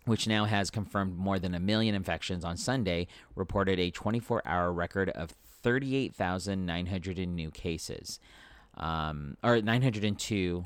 which 0.04 0.28
now 0.28 0.44
has 0.44 0.70
confirmed 0.70 1.18
more 1.18 1.40
than 1.40 1.56
a 1.56 1.60
million 1.62 1.96
infections 1.96 2.44
on 2.44 2.58
Sunday, 2.58 3.08
reported 3.34 3.80
a 3.80 3.92
24 3.92 4.42
hour 4.46 4.74
record 4.74 5.08
of 5.12 5.32
38,900 5.62 7.18
new 7.30 7.50
cases. 7.50 8.20
Um, 8.76 9.38
or 9.42 9.62
902 9.62 10.66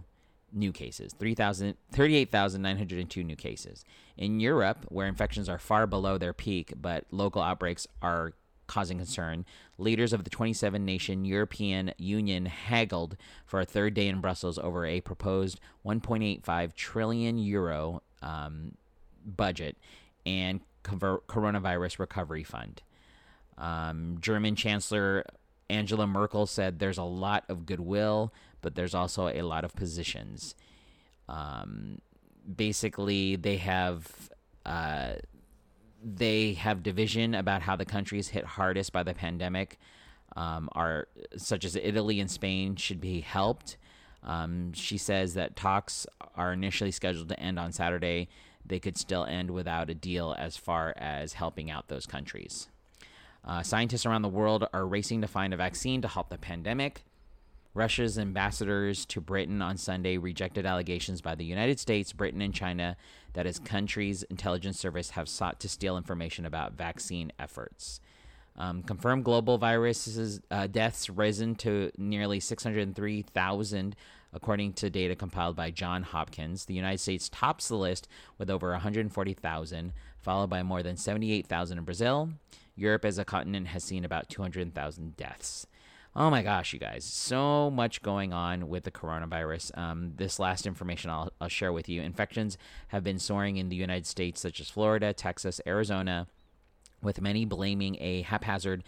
new 0.52 0.72
cases 0.72 1.14
38,902 1.20 3.24
new 3.24 3.36
cases. 3.36 3.84
In 4.18 4.40
Europe, 4.40 4.86
where 4.90 5.08
infections 5.08 5.50
are 5.50 5.60
far 5.60 5.88
below 5.88 6.18
their 6.18 6.34
peak, 6.34 6.74
but 6.80 7.06
local 7.12 7.42
outbreaks 7.42 7.88
are 8.02 8.34
causing 8.68 8.98
concern, 8.98 9.46
leaders 9.78 10.14
of 10.14 10.24
the 10.24 10.30
27 10.30 10.84
nation 10.84 11.25
European 11.25 11.92
Union 11.98 12.46
haggled 12.46 13.18
for 13.46 13.60
a 13.60 13.66
third 13.66 13.94
day 13.94 14.08
in 14.08 14.22
Brussels 14.22 14.58
over 14.58 14.86
a 14.86 15.02
proposed 15.02 15.60
1.85 15.86 16.74
trillion 16.74 17.38
euro 17.38 18.02
um, 18.22 18.74
budget 19.25 19.78
and 20.25 20.62
coronavirus 20.84 22.00
recovery 22.00 22.44
fund. 22.44 22.82
Um, 23.58 24.18
German 24.20 24.56
Chancellor 24.56 25.25
Angela 25.69 26.07
Merkel 26.07 26.45
said 26.45 26.79
there's 26.79 26.98
a 26.98 27.03
lot 27.03 27.43
of 27.50 27.65
goodwill, 27.65 28.34
but 28.62 28.75
there's 28.75 28.95
also 28.95 29.27
a 29.27 29.41
lot 29.41 29.63
of 29.63 29.75
positions. 29.75 30.55
Um, 31.27 32.00
basically, 32.55 33.36
they 33.36 33.57
have 33.57 34.29
uh, 34.65 35.13
they 36.03 36.53
have 36.53 36.84
division 36.84 37.34
about 37.34 37.63
how 37.63 37.75
the 37.75 37.86
countries 37.86 38.29
hit 38.29 38.45
hardest 38.45 38.91
by 38.91 39.03
the 39.03 39.13
pandemic 39.13 39.79
um, 40.36 40.69
are 40.74 41.07
such 41.38 41.65
as 41.65 41.75
Italy 41.75 42.19
and 42.19 42.29
Spain 42.29 42.75
should 42.75 43.01
be 43.01 43.22
helped. 43.22 43.77
Um, 44.24 44.74
she 44.74 44.98
says 44.98 45.36
that 45.36 45.55
talks 45.55 46.05
are 46.36 46.53
initially 46.53 46.91
scheduled 46.91 47.29
to 47.29 47.39
end 47.39 47.60
on 47.60 47.72
Saturday. 47.72 48.27
They 48.65 48.79
could 48.79 48.98
still 48.98 49.25
end 49.25 49.51
without 49.51 49.89
a 49.89 49.93
deal 49.93 50.36
as 50.38 50.57
far 50.57 50.93
as 50.98 51.34
helping 51.34 51.69
out 51.69 51.88
those 51.88 52.05
countries. 52.05 52.67
Uh, 53.46 53.62
scientists 53.62 54.06
around 54.06 54.24
the 54.24 54.30
world 54.30 54.68
are 54.74 54.88
racing 54.88 55.22
to 55.22 55.28
find 55.28 55.54
a 55.54 55.58
vaccine 55.58 56.02
to 56.02 56.08
halt 56.08 56.30
the 56.30 56.38
pandemic. 56.38 57.06
Russia's 57.75 58.18
ambassadors 58.18 59.06
to 59.06 59.22
Britain 59.22 59.62
on 59.62 59.78
Sunday 59.78 60.18
rejected 60.18 60.66
allegations 60.66 61.22
by 61.22 61.36
the 61.36 61.44
United 61.44 61.78
States, 61.80 62.14
Britain, 62.14 62.42
and 62.42 62.54
China 62.54 62.96
that 63.34 63.46
its 63.46 63.60
country's 63.60 64.24
intelligence 64.24 64.80
service 64.80 65.12
have 65.12 65.28
sought 65.28 65.60
to 65.60 65.70
steal 65.70 65.98
information 65.98 66.46
about 66.46 66.74
vaccine 66.74 67.32
efforts. 67.38 68.00
Um, 68.58 68.82
confirmed 68.82 69.25
global 69.25 69.58
viruses 69.58 70.40
uh, 70.50 70.68
deaths 70.68 71.10
risen 71.10 71.56
to 71.56 71.92
nearly 71.98 72.40
603,000, 72.40 73.96
according 74.36 74.74
to 74.74 74.89
data 74.89 75.15
compiled 75.15 75.56
by 75.56 75.72
John 75.72 76.04
Hopkins. 76.04 76.65
The 76.65 76.74
United 76.74 77.00
States 77.00 77.30
tops 77.30 77.70
the 77.70 77.77
list 77.77 78.08
with 78.38 78.50
over 78.50 78.72
140,000, 78.72 79.94
followed 80.20 80.50
by 80.50 80.62
more 80.62 80.84
than 80.84 80.98
78,000 80.98 81.77
in 81.77 81.84
Brazil. 81.86 82.30
Europe, 82.75 83.06
as 83.06 83.18
a 83.18 83.25
continent, 83.25 83.68
has 83.68 83.84
seen 83.84 84.04
about 84.04 84.30
200,000 84.30 85.15
deaths. 85.15 85.65
Oh 86.18 86.30
my 86.30 86.44
gosh, 86.44 86.72
you 86.74 86.80
guys, 86.80 87.04
so 87.04 87.70
much 87.70 88.01
going 88.01 88.32
on 88.32 88.70
with 88.70 88.84
the 88.84 88.92
coronavirus. 88.92 89.77
Um, 89.77 90.13
this 90.15 90.39
last 90.39 90.65
information 90.65 91.10
I'll, 91.10 91.32
I'll 91.42 91.50
share 91.50 91.74
with 91.74 91.89
you. 91.89 92.01
Infections 92.01 92.58
have 92.89 93.04
been 93.04 93.20
soaring 93.20 93.58
in 93.58 93.68
the 93.70 93.75
United 93.75 94.06
States, 94.06 94.39
such 94.39 94.60
as 94.62 94.70
Florida, 94.70 95.12
Texas, 95.12 95.60
Arizona, 95.68 96.27
with 97.01 97.22
many 97.22 97.46
blaming 97.46 97.98
a 98.00 98.22
haphazard 98.24 98.84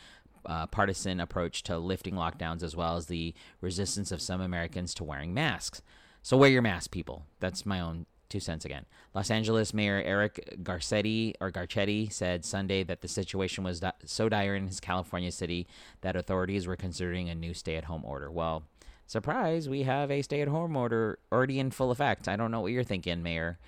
uh, 0.48 0.66
partisan 0.68 1.20
approach 1.20 1.62
to 1.63 1.77
lifting 1.77 2.16
lockdowns 2.16 2.63
as 2.63 2.75
well 2.75 2.96
as 2.96 3.06
the 3.06 3.34
resistance 3.62 4.12
of 4.12 4.22
some 4.22 4.42
Americans 4.42 4.94
to 4.96 5.04
wearing 5.04 5.34
masks. 5.34 5.82
So 6.24 6.38
wear 6.38 6.50
your 6.50 6.62
mask, 6.62 6.92
people. 6.92 7.25
That's 7.39 7.66
my 7.66 7.80
own 7.80 8.06
two 8.30 8.39
cents 8.39 8.66
again. 8.66 8.86
Los 9.13 9.32
Angeles 9.32 9.74
Mayor 9.74 10.01
Eric 10.06 10.58
Garcetti 10.63 11.34
or 11.39 11.51
Garcetti 11.51 12.12
said 12.12 12.44
Sunday 12.44 12.84
that 12.84 13.01
the 13.01 13.08
situation 13.08 13.63
was 13.63 13.80
di- 13.80 13.94
so 14.06 14.27
dire 14.27 14.56
in 14.56 14.68
his 14.68 14.80
California 14.80 15.32
city 15.32 15.68
that 16.01 16.16
authorities 16.16 16.68
were 16.68 16.75
considering 16.75 17.30
a 17.30 17.36
new 17.36 17.54
stay-at-home 17.54 18.04
order. 18.04 18.30
Well, 18.30 18.63
surprise, 19.06 19.70
we 19.70 19.84
have 19.84 20.12
a 20.12 20.22
stay-at-home 20.22 20.75
order 20.75 21.20
already 21.32 21.60
in 21.60 21.72
full 21.72 21.92
effect. 21.92 22.27
I 22.27 22.36
don't 22.36 22.51
know 22.51 22.60
what 22.60 22.72
you're 22.72 22.84
thinking, 22.84 23.24
Mayor. 23.24 23.60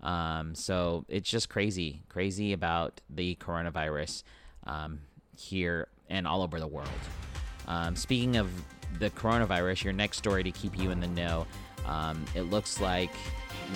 Um, 0.00 0.54
so 0.54 1.04
it's 1.08 1.30
just 1.30 1.48
crazy, 1.48 2.02
crazy 2.08 2.52
about 2.52 3.00
the 3.08 3.36
coronavirus 3.36 4.22
um, 4.66 5.00
here 5.36 5.88
and 6.08 6.26
all 6.26 6.42
over 6.42 6.60
the 6.60 6.66
world. 6.66 6.88
Um, 7.66 7.94
speaking 7.96 8.36
of 8.36 8.50
the 8.98 9.10
coronavirus, 9.10 9.84
your 9.84 9.92
next 9.92 10.18
story 10.18 10.42
to 10.42 10.50
keep 10.50 10.78
you 10.78 10.90
in 10.90 11.00
the 11.00 11.08
know. 11.08 11.46
Um, 11.86 12.24
it 12.34 12.42
looks 12.42 12.80
like 12.80 13.10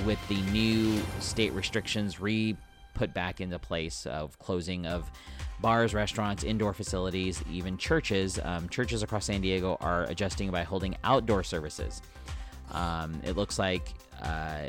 with 0.04 0.18
the 0.28 0.40
new 0.50 1.00
state 1.20 1.52
restrictions 1.52 2.20
re 2.20 2.56
put 2.94 3.14
back 3.14 3.40
into 3.40 3.58
place 3.58 4.06
of 4.06 4.38
closing 4.38 4.86
of 4.86 5.10
bars, 5.60 5.94
restaurants, 5.94 6.44
indoor 6.44 6.74
facilities, 6.74 7.42
even 7.50 7.78
churches. 7.78 8.38
Um, 8.42 8.68
churches 8.68 9.02
across 9.02 9.26
San 9.26 9.40
Diego 9.40 9.76
are 9.80 10.04
adjusting 10.04 10.50
by 10.50 10.62
holding 10.62 10.96
outdoor 11.04 11.42
services. 11.42 12.02
Um, 12.70 13.20
it 13.24 13.36
looks 13.36 13.58
like 13.58 13.94
uh, 14.22 14.68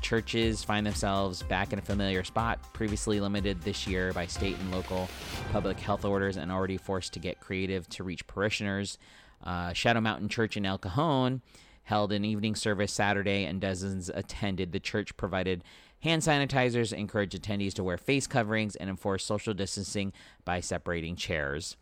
churches 0.00 0.62
find 0.62 0.86
themselves 0.86 1.42
back 1.42 1.72
in 1.72 1.78
a 1.78 1.82
familiar 1.82 2.22
spot, 2.24 2.60
previously 2.72 3.20
limited 3.20 3.62
this 3.62 3.86
year 3.86 4.12
by 4.12 4.26
state 4.26 4.56
and 4.58 4.70
local 4.70 5.08
public 5.50 5.80
health 5.80 6.04
orders 6.04 6.36
and 6.36 6.52
already 6.52 6.76
forced 6.76 7.12
to 7.14 7.18
get 7.18 7.40
creative 7.40 7.88
to 7.88 8.04
reach 8.04 8.26
parishioners. 8.26 8.98
Uh, 9.42 9.72
Shadow 9.72 10.00
Mountain 10.00 10.28
Church 10.28 10.56
in 10.56 10.66
El 10.66 10.78
Cajon 10.78 11.42
held 11.84 12.12
an 12.12 12.24
evening 12.24 12.54
service 12.54 12.92
Saturday, 12.92 13.44
and 13.44 13.60
dozens 13.60 14.08
attended. 14.08 14.72
The 14.72 14.80
church 14.80 15.16
provided 15.16 15.64
hand 16.00 16.22
sanitizers, 16.22 16.92
encouraged 16.92 17.40
attendees 17.40 17.74
to 17.74 17.84
wear 17.84 17.98
face 17.98 18.26
coverings, 18.26 18.76
and 18.76 18.88
enforced 18.88 19.26
social 19.26 19.54
distancing 19.54 20.12
by 20.44 20.60
separating 20.60 21.16
chairs. 21.16 21.76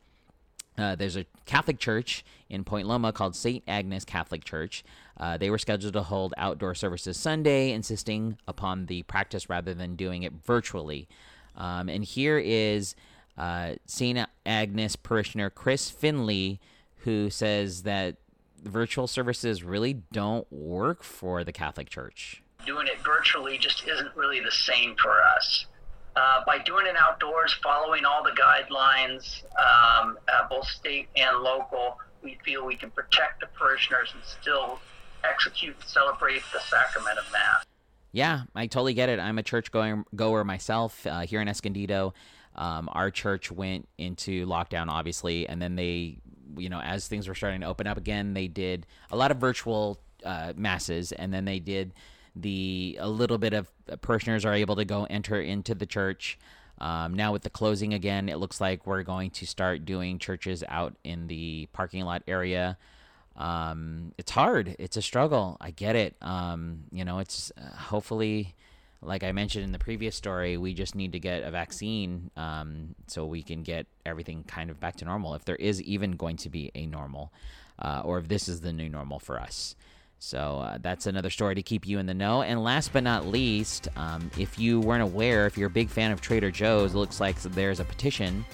Uh, 0.80 0.94
there's 0.94 1.16
a 1.16 1.26
Catholic 1.44 1.78
church 1.78 2.24
in 2.48 2.64
Point 2.64 2.88
Loma 2.88 3.12
called 3.12 3.36
St. 3.36 3.62
Agnes 3.68 4.04
Catholic 4.04 4.44
Church. 4.44 4.82
Uh, 5.18 5.36
they 5.36 5.50
were 5.50 5.58
scheduled 5.58 5.92
to 5.92 6.02
hold 6.02 6.32
outdoor 6.36 6.74
services 6.74 7.18
Sunday, 7.18 7.72
insisting 7.72 8.38
upon 8.48 8.86
the 8.86 9.02
practice 9.02 9.50
rather 9.50 9.74
than 9.74 9.94
doing 9.94 10.22
it 10.22 10.32
virtually. 10.32 11.06
Um, 11.56 11.88
and 11.88 12.02
here 12.02 12.38
is 12.38 12.94
uh, 13.36 13.74
St. 13.86 14.26
Agnes 14.46 14.96
parishioner 14.96 15.50
Chris 15.50 15.90
Finley, 15.90 16.60
who 16.98 17.28
says 17.28 17.82
that 17.82 18.16
virtual 18.62 19.06
services 19.06 19.62
really 19.62 19.94
don't 20.12 20.50
work 20.50 21.02
for 21.02 21.44
the 21.44 21.52
Catholic 21.52 21.90
Church. 21.90 22.42
Doing 22.66 22.86
it 22.86 23.00
virtually 23.00 23.58
just 23.58 23.86
isn't 23.86 24.14
really 24.16 24.40
the 24.40 24.50
same 24.50 24.96
for 24.96 25.16
us. 25.36 25.66
Uh, 26.16 26.42
by 26.44 26.58
doing 26.58 26.86
it 26.86 26.96
outdoors, 26.96 27.54
following 27.62 28.04
all 28.04 28.22
the 28.22 28.30
guidelines, 28.30 29.44
um, 29.58 30.18
uh, 30.32 30.48
both 30.48 30.66
state 30.66 31.08
and 31.16 31.38
local, 31.38 31.98
we 32.22 32.36
feel 32.44 32.66
we 32.66 32.76
can 32.76 32.90
protect 32.90 33.40
the 33.40 33.46
parishioners 33.58 34.12
and 34.14 34.22
still 34.24 34.80
execute 35.24 35.76
and 35.80 35.88
celebrate 35.88 36.42
the 36.52 36.60
sacrament 36.60 37.18
of 37.18 37.24
Mass. 37.32 37.64
Yeah, 38.12 38.42
I 38.56 38.66
totally 38.66 38.94
get 38.94 39.08
it. 39.08 39.20
I'm 39.20 39.38
a 39.38 39.42
church 39.42 39.70
going 39.70 40.04
goer 40.16 40.42
myself 40.42 41.06
uh, 41.06 41.20
here 41.20 41.40
in 41.40 41.48
Escondido. 41.48 42.12
Um, 42.56 42.88
our 42.92 43.12
church 43.12 43.52
went 43.52 43.88
into 43.96 44.46
lockdown, 44.46 44.88
obviously, 44.88 45.48
and 45.48 45.62
then 45.62 45.76
they 45.76 46.18
you 46.56 46.68
know, 46.68 46.80
as 46.80 47.06
things 47.06 47.28
were 47.28 47.34
starting 47.34 47.60
to 47.60 47.66
open 47.66 47.86
up 47.86 47.96
again, 47.96 48.34
they 48.34 48.48
did 48.48 48.86
a 49.10 49.16
lot 49.16 49.30
of 49.30 49.36
virtual 49.36 50.00
uh, 50.24 50.52
masses, 50.56 51.12
and 51.12 51.32
then 51.32 51.44
they 51.44 51.58
did 51.58 51.92
the 52.36 52.96
a 53.00 53.08
little 53.08 53.38
bit 53.38 53.52
of 53.52 53.70
parishioners 54.00 54.44
are 54.44 54.54
able 54.54 54.76
to 54.76 54.84
go 54.84 55.04
enter 55.04 55.40
into 55.40 55.74
the 55.74 55.86
church. 55.86 56.38
Um, 56.78 57.14
now 57.14 57.32
with 57.32 57.42
the 57.42 57.50
closing 57.50 57.92
again, 57.92 58.28
it 58.28 58.36
looks 58.36 58.60
like 58.60 58.86
we're 58.86 59.02
going 59.02 59.30
to 59.32 59.46
start 59.46 59.84
doing 59.84 60.18
churches 60.18 60.64
out 60.68 60.96
in 61.04 61.26
the 61.26 61.68
parking 61.72 62.04
lot 62.04 62.22
area. 62.26 62.78
Um, 63.36 64.12
it's 64.18 64.30
hard. 64.30 64.76
It's 64.78 64.96
a 64.96 65.02
struggle. 65.02 65.56
I 65.60 65.70
get 65.72 65.94
it. 65.96 66.16
Um, 66.22 66.84
you 66.90 67.04
know, 67.04 67.18
it's 67.18 67.52
uh, 67.56 67.76
hopefully 67.76 68.54
like 69.02 69.24
I 69.24 69.32
mentioned 69.32 69.64
in 69.64 69.72
the 69.72 69.78
previous 69.78 70.14
story, 70.14 70.56
we 70.56 70.74
just 70.74 70.94
need 70.94 71.12
to 71.12 71.18
get 71.18 71.42
a 71.42 71.50
vaccine 71.50 72.30
um, 72.36 72.94
so 73.06 73.24
we 73.24 73.42
can 73.42 73.62
get 73.62 73.86
everything 74.04 74.44
kind 74.44 74.70
of 74.70 74.78
back 74.78 74.96
to 74.96 75.04
normal, 75.04 75.34
if 75.34 75.44
there 75.44 75.56
is 75.56 75.80
even 75.82 76.12
going 76.12 76.36
to 76.38 76.50
be 76.50 76.70
a 76.74 76.86
normal, 76.86 77.32
uh, 77.78 78.02
or 78.04 78.18
if 78.18 78.28
this 78.28 78.48
is 78.48 78.60
the 78.60 78.72
new 78.72 78.88
normal 78.88 79.18
for 79.18 79.40
us. 79.40 79.74
So 80.22 80.58
uh, 80.58 80.78
that's 80.82 81.06
another 81.06 81.30
story 81.30 81.54
to 81.54 81.62
keep 81.62 81.86
you 81.86 81.98
in 81.98 82.04
the 82.04 82.12
know. 82.12 82.42
And 82.42 82.62
last 82.62 82.92
but 82.92 83.02
not 83.02 83.26
least, 83.26 83.88
um, 83.96 84.30
if 84.38 84.58
you 84.58 84.78
weren't 84.78 85.02
aware, 85.02 85.46
if 85.46 85.56
you're 85.56 85.68
a 85.68 85.70
big 85.70 85.88
fan 85.88 86.12
of 86.12 86.20
Trader 86.20 86.50
Joe's, 86.50 86.94
it 86.94 86.98
looks 86.98 87.20
like 87.20 87.40
there's 87.40 87.80
a 87.80 87.84
petition 87.84 88.44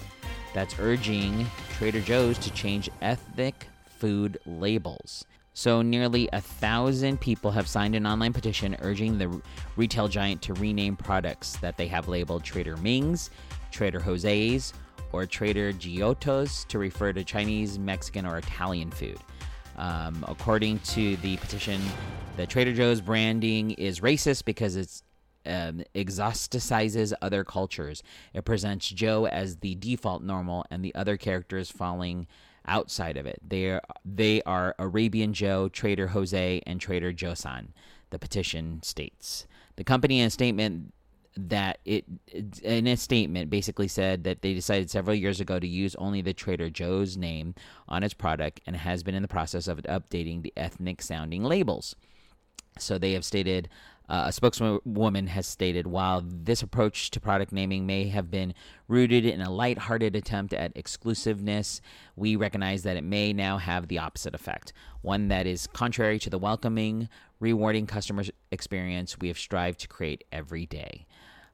that's 0.53 0.79
urging 0.79 1.45
Trader 1.77 1.99
Joe's 1.99 2.37
to 2.39 2.51
change 2.53 2.89
ethnic 3.01 3.67
food 3.85 4.39
labels. 4.45 5.25
So, 5.53 5.81
nearly 5.81 6.29
a 6.31 6.39
thousand 6.39 7.19
people 7.19 7.51
have 7.51 7.67
signed 7.67 7.95
an 7.95 8.07
online 8.07 8.31
petition 8.31 8.77
urging 8.79 9.17
the 9.17 9.41
retail 9.75 10.07
giant 10.07 10.41
to 10.43 10.53
rename 10.53 10.95
products 10.95 11.57
that 11.57 11.75
they 11.77 11.87
have 11.87 12.07
labeled 12.07 12.43
Trader 12.43 12.77
Ming's, 12.77 13.29
Trader 13.71 13.99
Jose's, 13.99 14.73
or 15.11 15.25
Trader 15.25 15.73
Giotto's 15.73 16.63
to 16.65 16.79
refer 16.79 17.11
to 17.11 17.23
Chinese, 17.23 17.77
Mexican, 17.77 18.25
or 18.25 18.37
Italian 18.37 18.89
food. 18.89 19.17
Um, 19.77 20.25
according 20.27 20.79
to 20.79 21.17
the 21.17 21.37
petition, 21.37 21.81
the 22.35 22.47
Trader 22.47 22.73
Joe's 22.73 23.01
branding 23.01 23.71
is 23.71 23.99
racist 23.99 24.45
because 24.45 24.75
it's 24.75 25.03
um, 25.45 25.83
other 27.21 27.43
cultures. 27.43 28.03
It 28.33 28.43
presents 28.45 28.89
Joe 28.89 29.27
as 29.27 29.57
the 29.57 29.75
default 29.75 30.23
normal 30.23 30.65
and 30.69 30.83
the 30.83 30.93
other 30.95 31.17
characters 31.17 31.71
falling 31.71 32.27
outside 32.67 33.17
of 33.17 33.25
it. 33.25 33.39
They 33.47 33.69
are, 33.69 33.81
they 34.03 34.41
are 34.43 34.75
Arabian 34.77 35.33
Joe, 35.33 35.69
Trader 35.69 36.07
Jose, 36.07 36.61
and 36.65 36.81
Trader 36.81 37.13
Joe 37.13 37.33
San, 37.33 37.73
the 38.09 38.19
petition 38.19 38.81
states. 38.83 39.47
The 39.77 39.83
company 39.83 40.19
in 40.19 40.27
a 40.27 40.31
statement 40.31 40.93
that 41.37 41.79
it 41.85 42.05
in 42.63 42.87
a 42.87 42.97
statement 42.97 43.49
basically 43.49 43.87
said 43.87 44.23
that 44.23 44.41
they 44.41 44.53
decided 44.53 44.89
several 44.89 45.15
years 45.15 45.39
ago 45.39 45.59
to 45.59 45.67
use 45.67 45.95
only 45.95 46.21
the 46.21 46.33
Trader 46.33 46.69
Joe's 46.69 47.17
name 47.17 47.55
on 47.87 48.03
its 48.03 48.13
product 48.13 48.61
and 48.65 48.75
has 48.75 49.03
been 49.03 49.15
in 49.15 49.21
the 49.21 49.27
process 49.27 49.67
of 49.67 49.77
updating 49.83 50.41
the 50.41 50.53
ethnic 50.57 51.01
sounding 51.01 51.43
labels. 51.43 51.95
So 52.79 52.97
they 52.97 53.13
have 53.13 53.25
stated 53.25 53.69
uh, 54.09 54.25
a 54.27 54.31
spokeswoman 54.31 55.27
has 55.27 55.45
stated 55.45 55.85
while 55.85 56.23
this 56.25 56.61
approach 56.61 57.11
to 57.11 57.19
product 57.19 57.51
naming 57.51 57.85
may 57.85 58.07
have 58.07 58.31
been 58.31 58.53
rooted 58.87 59.25
in 59.25 59.41
a 59.41 59.51
light-hearted 59.51 60.15
attempt 60.15 60.53
at 60.53 60.71
exclusiveness, 60.75 61.81
we 62.15 62.35
recognize 62.37 62.83
that 62.83 62.95
it 62.95 63.03
may 63.03 63.33
now 63.33 63.57
have 63.57 63.89
the 63.89 63.99
opposite 63.99 64.33
effect, 64.33 64.71
one 65.01 65.27
that 65.27 65.45
is 65.45 65.67
contrary 65.67 66.19
to 66.19 66.29
the 66.29 66.39
welcoming, 66.39 67.09
rewarding 67.41 67.85
customer 67.85 68.23
experience 68.51 69.19
we 69.19 69.27
have 69.27 69.37
strived 69.37 69.79
to 69.79 69.87
create 69.87 70.23
every 70.31 70.65
day. 70.65 71.05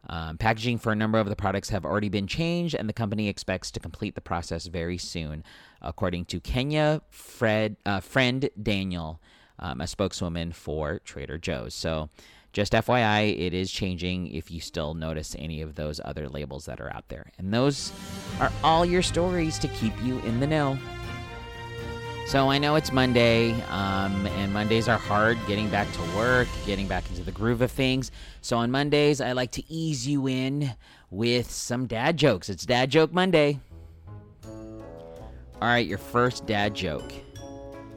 Um, 0.10 0.38
packaging 0.38 0.80
for 0.80 0.92
a 0.92 0.96
number 0.96 1.18
of 1.18 1.30
the 1.30 1.36
products 1.36 1.70
have 1.70 1.86
already 1.86 2.10
been 2.10 2.28
changed, 2.28 2.76
and 2.76 2.90
the 2.90 2.94
company 2.94 3.30
expects 3.30 3.72
to 3.72 3.80
complete 3.80 4.16
the 4.16 4.22
process 4.22 4.68
very 4.68 4.98
soon, 4.98 5.44
according 5.82 6.26
to 6.26 6.40
Kenya 6.40 7.02
Fred 7.10 7.78
uh, 7.86 8.02
friend 8.02 8.50
Daniel, 8.62 9.22
um, 9.60 9.80
a 9.80 9.88
spokeswoman 9.88 10.52
for 10.52 11.00
Trader 11.00 11.38
Joe's. 11.38 11.74
So 11.74 12.10
just 12.52 12.74
FYI, 12.74 13.40
it 13.40 13.54
is 13.54 13.72
changing 13.72 14.28
if 14.28 14.52
you 14.52 14.60
still 14.60 14.94
notice 14.94 15.36
any 15.40 15.62
of 15.62 15.76
those 15.76 16.00
other 16.04 16.30
labels 16.30 16.66
that 16.66 16.80
are 16.82 16.94
out 16.94 17.08
there. 17.10 17.32
And 17.38 17.54
those 17.54 17.92
are 18.40 18.52
all 18.64 18.86
your 18.86 19.02
stories 19.02 19.58
to 19.60 19.68
keep 19.70 19.94
you 20.04 20.20
in 20.20 20.40
the 20.40 20.48
know. 20.48 20.78
So 22.28 22.50
I 22.50 22.58
know 22.58 22.76
it's 22.76 22.92
Monday, 22.92 23.52
um, 23.64 24.26
and 24.28 24.54
Mondays 24.54 24.88
are 24.88 24.98
hard 24.98 25.38
getting 25.46 25.70
back 25.70 25.92
to 25.92 26.02
work, 26.16 26.48
getting 26.66 26.88
back 26.88 27.10
into 27.10 27.22
the 27.22 27.34
groove 27.34 27.62
of 27.62 27.72
things. 27.72 28.12
So 28.44 28.58
on 28.58 28.72
Mondays, 28.72 29.22
I 29.22 29.32
like 29.32 29.52
to 29.52 29.64
ease 29.72 30.06
you 30.06 30.28
in 30.28 30.76
with 31.10 31.50
some 31.50 31.88
dad 31.88 32.18
jokes. 32.18 32.50
It's 32.50 32.66
Dad 32.66 32.90
Joke 32.90 33.14
Monday. 33.14 33.58
All 34.44 35.70
right, 35.70 35.88
your 35.88 35.98
first 35.98 36.46
dad 36.46 36.76
joke. 36.76 37.10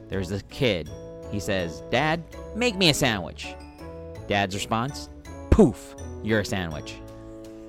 There's 0.07 0.29
this 0.29 0.43
kid. 0.49 0.89
He 1.33 1.41
says, 1.41 1.83
Dad, 1.91 2.23
make 2.55 2.77
me 2.77 2.89
a 2.89 2.93
sandwich. 2.93 3.55
Dad's 4.29 4.55
response, 4.55 5.09
Poof, 5.49 5.97
you're 6.23 6.39
a 6.39 6.45
sandwich. 6.45 6.95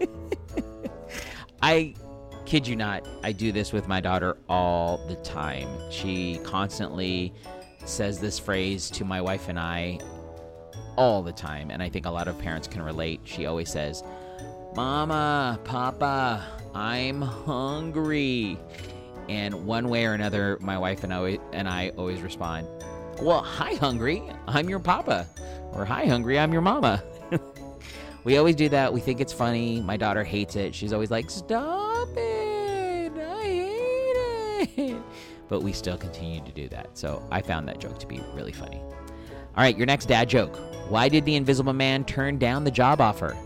I 1.63 1.97
kid 2.47 2.65
you 2.65 2.77
not, 2.77 3.09
I 3.25 3.33
do 3.33 3.51
this 3.51 3.73
with 3.73 3.89
my 3.89 4.01
daughter 4.01 4.39
all 4.49 5.05
the 5.09 5.17
time. 5.17 5.69
She 5.91 6.39
constantly 6.45 7.35
says 7.85 8.21
this 8.21 8.39
phrase 8.39 8.89
to 8.91 9.05
my 9.05 9.21
wife 9.21 9.49
and 9.49 9.59
I 9.59 9.99
all 10.99 11.23
the 11.23 11.33
time, 11.33 11.71
and 11.71 11.81
I 11.81 11.89
think 11.89 12.07
a 12.07 12.11
lot 12.11 12.27
of 12.27 12.37
parents 12.41 12.67
can 12.67 12.83
relate. 12.83 13.21
She 13.23 13.47
always 13.47 13.71
says, 13.71 14.03
Mama, 14.75 15.61
Papa, 15.63 16.45
I'm 16.75 17.23
hungry. 17.23 18.59
And 19.29 19.65
one 19.65 19.89
way 19.91 20.07
or 20.07 20.15
another, 20.15 20.59
my 20.61 20.77
wife 20.77 21.05
and 21.05 21.15
I, 21.15 21.39
and 21.53 21.69
I 21.69 21.91
always 21.91 22.21
respond, 22.21 22.67
Well, 23.23 23.43
hi, 23.43 23.75
hungry. 23.75 24.25
I'm 24.49 24.69
your 24.69 24.81
papa. 24.81 25.29
Or 25.73 25.85
hi, 25.85 26.05
hungry. 26.05 26.37
I'm 26.37 26.53
your 26.53 26.63
mama. 26.63 27.05
we 28.25 28.37
always 28.37 28.57
do 28.57 28.69
that. 28.71 28.93
We 28.93 29.01
think 29.01 29.21
it's 29.21 29.33
funny. 29.33 29.81
My 29.81 29.97
daughter 29.97 30.25
hates 30.25 30.57
it. 30.57 30.75
She's 30.75 30.93
always 30.93 31.13
like, 31.13 31.31
Stop 31.31 32.09
it. 32.17 33.13
I 33.17 34.67
hate 34.75 34.93
it. 34.95 35.03
But 35.49 35.63
we 35.63 35.73
still 35.73 35.97
continue 35.97 36.45
to 36.45 36.53
do 36.53 36.69
that. 36.69 36.99
So 36.99 37.27
I 37.31 37.41
found 37.41 37.69
that 37.69 37.79
joke 37.79 37.99
to 38.01 38.07
be 38.07 38.21
really 38.35 38.53
funny. 38.53 38.83
All 39.57 39.65
right, 39.65 39.77
your 39.77 39.87
next 39.87 40.07
dad 40.07 40.29
joke. 40.29 40.57
Why 40.89 41.09
did 41.09 41.25
the 41.25 41.37
invisible 41.37 41.73
man 41.73 42.05
turn 42.05 42.39
down 42.39 42.65
the 42.65 42.71
job 42.71 43.01
offer? 43.01 43.37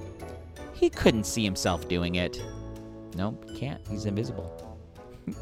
He 0.74 0.90
couldn't 0.90 1.24
see 1.24 1.44
himself 1.44 1.88
doing 1.88 2.16
it. 2.16 2.42
Nope, 3.16 3.46
can't. 3.56 3.80
He's 3.88 4.04
invisible. 4.04 4.78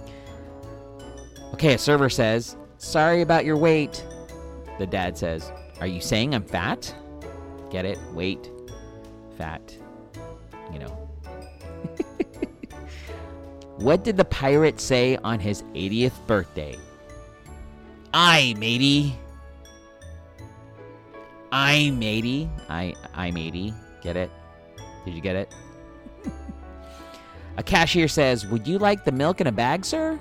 okay, 1.54 1.74
a 1.74 1.78
server 1.78 2.10
says, 2.10 2.56
Sorry 2.78 3.20
about 3.20 3.44
your 3.44 3.56
weight. 3.56 4.04
The 4.78 4.86
dad 4.86 5.18
says, 5.18 5.52
Are 5.80 5.86
you 5.86 6.00
saying 6.00 6.34
I'm 6.34 6.44
fat? 6.44 6.94
Get 7.70 7.84
it? 7.84 7.98
Weight. 8.12 8.50
Fat. 9.36 9.76
You 10.72 10.78
know. 10.78 10.88
what 13.76 14.04
did 14.04 14.16
the 14.16 14.24
pirate 14.24 14.80
say 14.80 15.16
on 15.18 15.38
his 15.38 15.62
80th 15.74 16.26
birthday? 16.26 16.76
Aye, 18.12 18.54
matey. 18.58 19.14
I 21.52 21.90
matey. 21.90 22.49
I 22.69 22.95
I 23.14 23.30
matey. 23.30 23.75
Get 24.02 24.16
it? 24.16 24.30
Did 25.04 25.14
you 25.14 25.21
get 25.21 25.37
it? 25.37 25.54
a 27.57 27.62
cashier 27.62 28.09
says, 28.09 28.47
"Would 28.47 28.66
you 28.66 28.78
like 28.78 29.04
the 29.04 29.12
milk 29.12 29.40
in 29.40 29.47
a 29.47 29.52
bag, 29.52 29.85
sir?" 29.85 30.19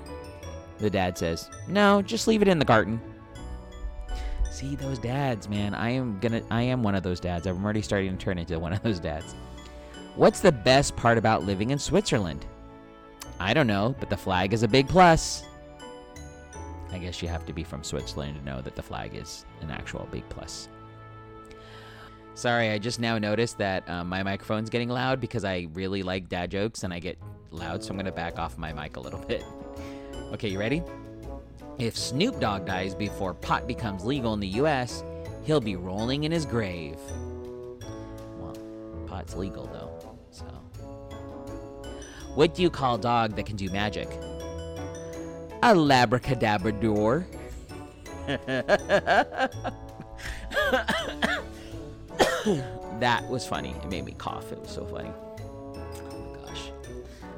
The 0.78 0.90
dad 0.90 1.16
says, 1.16 1.48
"No, 1.68 2.02
just 2.02 2.26
leave 2.26 2.42
it 2.42 2.48
in 2.48 2.58
the 2.58 2.64
carton." 2.64 3.00
See 4.50 4.74
those 4.76 4.98
dads, 4.98 5.48
man. 5.48 5.74
I 5.74 5.90
am 5.90 6.18
gonna. 6.20 6.42
I 6.50 6.62
am 6.62 6.82
one 6.82 6.94
of 6.94 7.02
those 7.02 7.20
dads. 7.20 7.46
I'm 7.46 7.64
already 7.64 7.82
starting 7.82 8.16
to 8.16 8.22
turn 8.22 8.38
into 8.38 8.58
one 8.58 8.72
of 8.72 8.82
those 8.82 9.00
dads. 9.00 9.34
What's 10.16 10.40
the 10.40 10.52
best 10.52 10.96
part 10.96 11.16
about 11.16 11.44
living 11.44 11.70
in 11.70 11.78
Switzerland? 11.78 12.44
I 13.38 13.54
don't 13.54 13.66
know, 13.66 13.94
but 14.00 14.10
the 14.10 14.16
flag 14.16 14.52
is 14.52 14.62
a 14.62 14.68
big 14.68 14.88
plus. 14.88 15.44
I 16.92 16.98
guess 16.98 17.22
you 17.22 17.28
have 17.28 17.46
to 17.46 17.52
be 17.52 17.62
from 17.62 17.84
Switzerland 17.84 18.36
to 18.38 18.44
know 18.44 18.60
that 18.60 18.74
the 18.74 18.82
flag 18.82 19.14
is 19.14 19.46
an 19.62 19.70
actual 19.70 20.08
big 20.10 20.28
plus. 20.28 20.68
Sorry, 22.40 22.70
I 22.70 22.78
just 22.78 23.00
now 23.00 23.18
noticed 23.18 23.58
that 23.58 23.86
um, 23.86 24.08
my 24.08 24.22
microphone's 24.22 24.70
getting 24.70 24.88
loud 24.88 25.20
because 25.20 25.44
I 25.44 25.66
really 25.74 26.02
like 26.02 26.30
dad 26.30 26.50
jokes 26.50 26.84
and 26.84 26.94
I 26.94 26.98
get 26.98 27.18
loud, 27.50 27.84
so 27.84 27.90
I'm 27.90 27.98
gonna 27.98 28.10
back 28.10 28.38
off 28.38 28.56
my 28.56 28.72
mic 28.72 28.96
a 28.96 29.00
little 29.00 29.18
bit. 29.18 29.44
Okay, 30.32 30.48
you 30.48 30.58
ready? 30.58 30.82
If 31.76 31.98
Snoop 31.98 32.40
Dogg 32.40 32.64
dies 32.64 32.94
before 32.94 33.34
pot 33.34 33.66
becomes 33.66 34.06
legal 34.06 34.32
in 34.32 34.40
the 34.40 34.48
US, 34.62 35.04
he'll 35.44 35.60
be 35.60 35.76
rolling 35.76 36.24
in 36.24 36.32
his 36.32 36.46
grave. 36.46 36.96
Well, 38.38 38.56
pot's 39.06 39.34
legal 39.34 39.66
though, 39.66 40.16
so. 40.30 40.46
What 42.34 42.54
do 42.54 42.62
you 42.62 42.70
call 42.70 42.94
a 42.94 43.00
dog 43.00 43.36
that 43.36 43.44
can 43.44 43.56
do 43.56 43.68
magic? 43.68 44.08
A 45.62 45.74
labracadabrador. 45.74 47.26
that 53.00 53.28
was 53.28 53.46
funny. 53.46 53.74
It 53.82 53.88
made 53.88 54.04
me 54.04 54.12
cough. 54.12 54.52
It 54.52 54.60
was 54.60 54.70
so 54.70 54.86
funny. 54.86 55.10
Oh 55.28 56.32
my 56.32 56.46
gosh. 56.46 56.70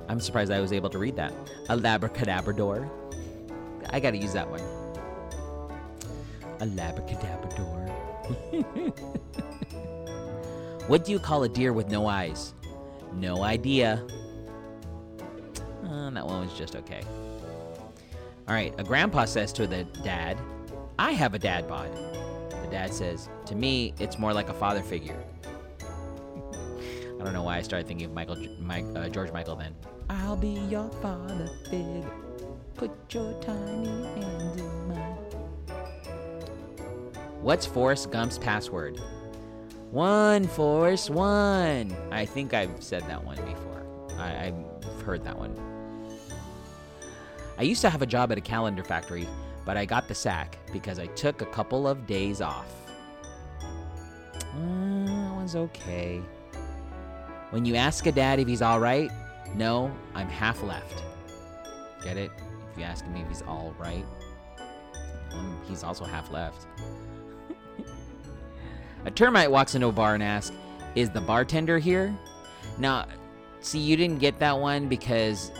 I'm 0.08 0.20
surprised 0.20 0.52
I 0.52 0.60
was 0.60 0.72
able 0.72 0.90
to 0.90 0.98
read 0.98 1.16
that. 1.16 1.32
A 1.68 1.76
labracadabrador. 1.76 2.88
I 3.90 4.00
gotta 4.00 4.16
use 4.16 4.32
that 4.32 4.48
one. 4.48 4.60
A 6.60 6.66
labracadabrador. 6.66 7.88
what 10.88 11.04
do 11.04 11.12
you 11.12 11.18
call 11.18 11.42
a 11.42 11.48
deer 11.48 11.72
with 11.72 11.90
no 11.90 12.06
eyes? 12.06 12.54
No 13.14 13.42
idea. 13.42 14.04
Uh, 15.84 16.10
that 16.10 16.26
one 16.26 16.46
was 16.46 16.56
just 16.56 16.76
okay. 16.76 17.02
All 18.48 18.54
right, 18.54 18.74
a 18.78 18.84
grandpa 18.84 19.24
says 19.24 19.52
to 19.54 19.66
the 19.66 19.84
dad, 20.02 20.38
I 20.98 21.12
have 21.12 21.34
a 21.34 21.38
dad 21.38 21.68
bod. 21.68 21.90
Dad 22.72 22.94
says, 22.94 23.28
To 23.46 23.54
me, 23.54 23.92
it's 24.00 24.18
more 24.18 24.32
like 24.32 24.48
a 24.48 24.54
father 24.54 24.80
figure. 24.80 25.22
I 27.20 27.22
don't 27.22 27.34
know 27.34 27.42
why 27.42 27.58
I 27.58 27.62
started 27.62 27.86
thinking 27.86 28.06
of 28.06 28.14
Michael, 28.14 28.36
Mike, 28.58 28.86
uh, 28.96 29.10
George 29.10 29.30
Michael 29.30 29.56
then. 29.56 29.76
I'll 30.08 30.36
be 30.36 30.58
your 30.70 30.88
father 31.02 31.50
figure. 31.70 32.10
Put 32.74 32.90
your 33.10 33.38
tiny 33.42 34.06
hands 34.14 34.58
in 34.58 34.88
mine. 34.88 35.16
What's 37.42 37.66
Forrest 37.66 38.10
Gump's 38.10 38.38
password? 38.38 38.98
One, 39.90 40.48
Forrest, 40.48 41.10
one. 41.10 41.94
I 42.10 42.24
think 42.24 42.54
I've 42.54 42.82
said 42.82 43.02
that 43.02 43.22
one 43.22 43.36
before. 43.36 43.86
I, 44.16 44.46
I've 44.46 45.02
heard 45.02 45.22
that 45.24 45.38
one. 45.38 45.54
I 47.58 47.64
used 47.64 47.82
to 47.82 47.90
have 47.90 48.00
a 48.00 48.06
job 48.06 48.32
at 48.32 48.38
a 48.38 48.40
calendar 48.40 48.82
factory, 48.82 49.28
but 49.64 49.76
I 49.76 49.84
got 49.84 50.08
the 50.08 50.14
sack 50.14 50.58
because 50.72 50.98
I 50.98 51.06
took 51.06 51.42
a 51.42 51.46
couple 51.46 51.86
of 51.86 52.06
days 52.06 52.40
off. 52.40 52.66
Uh, 53.60 55.06
that 55.06 55.32
one's 55.34 55.56
okay. 55.56 56.20
When 57.50 57.64
you 57.64 57.76
ask 57.76 58.06
a 58.06 58.12
dad 58.12 58.40
if 58.40 58.48
he's 58.48 58.62
alright, 58.62 59.10
no, 59.54 59.94
I'm 60.14 60.28
half 60.28 60.62
left. 60.62 61.02
Get 62.02 62.16
it? 62.16 62.30
If 62.72 62.78
you 62.78 62.84
ask 62.84 63.04
him 63.04 63.14
if 63.16 63.28
he's 63.28 63.42
alright, 63.42 64.04
um, 65.32 65.60
he's 65.68 65.84
also 65.84 66.04
half 66.04 66.30
left. 66.30 66.66
a 69.04 69.10
termite 69.10 69.50
walks 69.50 69.74
into 69.74 69.88
a 69.88 69.92
bar 69.92 70.14
and 70.14 70.22
asks, 70.22 70.56
Is 70.94 71.10
the 71.10 71.20
bartender 71.20 71.78
here? 71.78 72.16
Now, 72.78 73.06
see, 73.60 73.78
you 73.78 73.96
didn't 73.96 74.18
get 74.18 74.38
that 74.38 74.58
one 74.58 74.88
because 74.88 75.52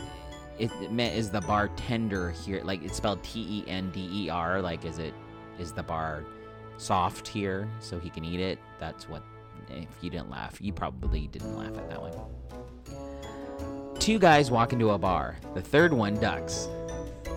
it 0.63 0.93
meant 0.93 1.17
is 1.17 1.29
the 1.31 1.41
bartender 1.41 2.31
here 2.31 2.61
like 2.63 2.85
it's 2.85 2.97
spelled 2.97 3.21
t-e-n-d-e-r 3.25 4.63
like 4.63 4.85
is 4.85 4.99
it 4.99 5.13
is 5.59 5.73
the 5.73 5.83
bar 5.83 6.23
soft 6.77 7.27
here 7.27 7.69
so 7.81 7.99
he 7.99 8.09
can 8.09 8.25
eat 8.25 8.39
it? 8.39 8.61
That's 8.79 9.09
what 9.09 9.25
if 9.69 9.89
you 10.01 10.11
didn't 10.11 10.31
laugh 10.31 10.61
you 10.61 10.73
probably 10.73 11.27
didn't 11.27 11.57
laugh 11.57 11.77
at 11.77 11.89
that 11.91 12.01
one. 12.01 12.13
Two 13.99 14.21
guys 14.21 14.51
walk 14.51 14.73
into 14.73 14.91
a 14.91 14.99
bar. 14.99 15.37
The 15.55 15.63
third 15.63 15.93
one 15.93 16.15
ducks. 16.17 16.69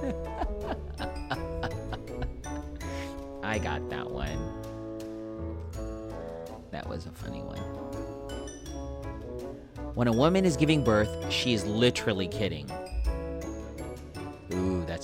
I 3.43 3.59
got 3.59 3.89
that 3.89 4.09
one. 4.09 4.39
That 6.71 6.87
was 6.87 7.05
a 7.07 7.11
funny 7.11 7.41
one. 7.41 7.59
When 9.95 10.07
a 10.07 10.13
woman 10.13 10.45
is 10.45 10.57
giving 10.57 10.83
birth 10.83 11.31
she 11.31 11.53
is 11.53 11.65
literally 11.65 12.27
kidding 12.27 12.69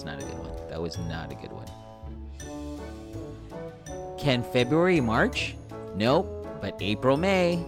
that's 0.02 0.20
not 0.20 0.22
a 0.22 0.32
good 0.32 0.40
one. 0.40 0.70
That 0.70 0.82
was 0.82 0.98
not 0.98 1.32
a 1.32 1.36
good 1.36 1.52
one. 1.52 1.68
Can 4.18 4.44
February 4.44 5.00
March? 5.00 5.56
Nope, 5.96 6.48
but 6.62 6.76
April 6.80 7.18
May. 7.18 7.64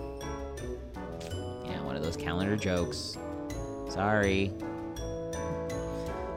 Yeah, 1.66 1.82
one 1.84 1.96
of 1.96 2.04
those 2.04 2.18
calendar 2.18 2.56
jokes. 2.56 3.18
Sorry. 3.90 4.48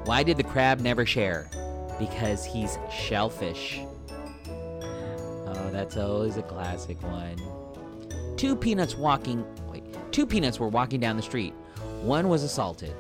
Why 0.05 0.23
did 0.23 0.37
the 0.37 0.43
crab 0.43 0.81
never 0.81 1.07
share? 1.07 1.51
Because 1.99 2.45
he's 2.45 2.79
shellfish. 2.93 3.81
Oh, 4.49 5.71
that's 5.73 5.97
always 5.97 6.37
a 6.37 6.43
classic 6.43 7.03
one. 7.03 7.37
Two 8.37 8.55
peanuts 8.55 8.97
walking. 8.97 9.45
Wait, 9.69 9.85
two 10.13 10.27
peanuts 10.27 10.61
were 10.61 10.69
walking 10.69 11.01
down 11.01 11.17
the 11.17 11.23
street. 11.23 11.55
One 12.03 12.29
was 12.29 12.43
assaulted. 12.43 12.95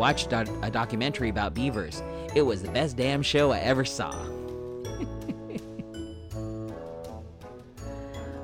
Watched 0.00 0.32
a, 0.32 0.50
a 0.62 0.70
documentary 0.70 1.28
about 1.28 1.52
beavers. 1.52 2.02
It 2.34 2.40
was 2.40 2.62
the 2.62 2.70
best 2.70 2.96
damn 2.96 3.20
show 3.20 3.52
I 3.52 3.58
ever 3.58 3.84
saw. 3.84 4.12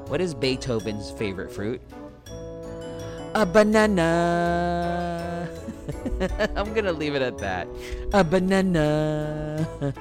what 0.07 0.21
is 0.21 0.35
Beethoven's 0.35 1.11
favorite 1.13 1.51
fruit? 1.51 1.81
A 3.35 3.47
banana. 3.47 5.49
I'm 6.55 6.75
gonna 6.75 6.93
leave 6.93 7.15
it 7.15 7.23
at 7.23 7.39
that. 7.39 7.67
A 8.13 8.23
banana. 8.23 9.67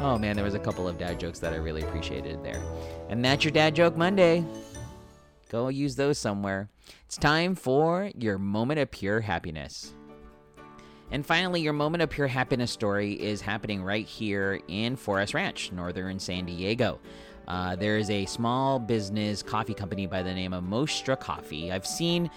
oh 0.00 0.16
man, 0.18 0.36
there 0.36 0.44
was 0.44 0.54
a 0.54 0.60
couple 0.60 0.86
of 0.86 0.98
dad 0.98 1.18
jokes 1.18 1.40
that 1.40 1.52
I 1.52 1.56
really 1.56 1.82
appreciated 1.82 2.44
there. 2.44 2.62
And 3.08 3.24
that's 3.24 3.42
your 3.42 3.50
Dad 3.50 3.74
Joke 3.74 3.96
Monday. 3.96 4.44
Go 5.48 5.66
use 5.66 5.96
those 5.96 6.16
somewhere. 6.16 6.68
It's 7.06 7.16
time 7.16 7.56
for 7.56 8.12
your 8.16 8.38
moment 8.38 8.78
of 8.78 8.92
pure 8.92 9.22
happiness. 9.22 9.92
And 11.10 11.24
finally, 11.24 11.60
your 11.60 11.72
moment 11.72 12.02
of 12.02 12.10
pure 12.10 12.26
happiness 12.26 12.70
story 12.70 13.12
is 13.12 13.40
happening 13.40 13.82
right 13.82 14.06
here 14.06 14.60
in 14.68 14.96
4S 14.96 15.34
Ranch, 15.34 15.70
northern 15.72 16.18
San 16.18 16.46
Diego. 16.46 16.98
Uh, 17.46 17.76
there 17.76 17.96
is 17.96 18.10
a 18.10 18.26
small 18.26 18.78
business 18.78 19.42
coffee 19.42 19.74
company 19.74 20.06
by 20.06 20.22
the 20.22 20.34
name 20.34 20.52
of 20.52 20.64
Mostra 20.64 21.18
Coffee. 21.18 21.70
I've 21.70 21.86
seen 21.86 22.28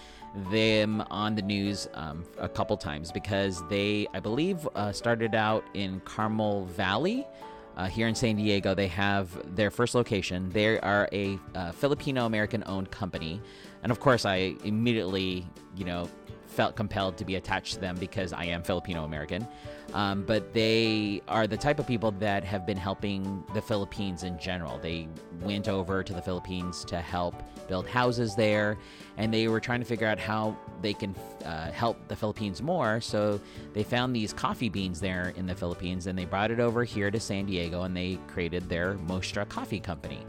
them 0.52 1.00
on 1.10 1.34
the 1.34 1.42
news 1.42 1.88
um, 1.94 2.24
a 2.38 2.48
couple 2.48 2.76
times 2.76 3.10
because 3.10 3.66
they, 3.68 4.06
I 4.14 4.20
believe, 4.20 4.68
uh, 4.76 4.92
started 4.92 5.34
out 5.34 5.64
in 5.74 6.00
Carmel 6.00 6.66
Valley. 6.66 7.26
Uh, 7.76 7.86
here 7.86 8.06
in 8.06 8.14
San 8.14 8.36
Diego, 8.36 8.74
they 8.74 8.88
have 8.88 9.56
their 9.56 9.70
first 9.70 9.94
location. 9.94 10.50
They 10.50 10.78
are 10.80 11.08
a 11.12 11.38
uh, 11.54 11.72
Filipino 11.72 12.26
American 12.26 12.62
owned 12.66 12.90
company. 12.90 13.40
And 13.82 13.90
of 13.90 14.00
course, 14.00 14.24
I 14.24 14.54
immediately, 14.64 15.46
you 15.76 15.84
know, 15.84 16.08
felt 16.50 16.76
compelled 16.76 17.16
to 17.16 17.24
be 17.24 17.36
attached 17.36 17.74
to 17.74 17.80
them 17.80 17.96
because 17.96 18.32
I 18.32 18.44
am 18.44 18.62
Filipino 18.62 19.04
American. 19.04 19.46
Um, 19.94 20.22
but 20.24 20.52
they 20.52 21.22
are 21.26 21.46
the 21.46 21.56
type 21.56 21.78
of 21.78 21.86
people 21.86 22.12
that 22.12 22.44
have 22.44 22.66
been 22.66 22.76
helping 22.76 23.42
the 23.54 23.62
Philippines 23.62 24.22
in 24.22 24.38
general. 24.38 24.78
They 24.78 25.08
went 25.40 25.68
over 25.68 26.02
to 26.02 26.12
the 26.12 26.22
Philippines 26.22 26.84
to 26.86 27.00
help 27.00 27.34
build 27.66 27.88
houses 27.88 28.34
there, 28.34 28.78
and 29.16 29.32
they 29.32 29.48
were 29.48 29.60
trying 29.60 29.80
to 29.80 29.86
figure 29.86 30.06
out 30.06 30.18
how 30.18 30.56
they 30.80 30.92
can 30.92 31.14
uh, 31.44 31.70
help 31.72 31.96
the 32.08 32.16
Philippines 32.16 32.62
more. 32.62 33.00
So 33.00 33.40
they 33.72 33.82
found 33.82 34.14
these 34.14 34.32
coffee 34.32 34.68
beans 34.68 35.00
there 35.00 35.32
in 35.36 35.46
the 35.46 35.54
Philippines, 35.54 36.06
and 36.06 36.18
they 36.18 36.24
brought 36.24 36.50
it 36.50 36.60
over 36.60 36.84
here 36.84 37.10
to 37.10 37.18
San 37.18 37.46
Diego, 37.46 37.82
and 37.82 37.96
they 37.96 38.18
created 38.28 38.68
their 38.68 38.94
Mostra 38.94 39.48
Coffee 39.48 39.80
Company. 39.80 40.24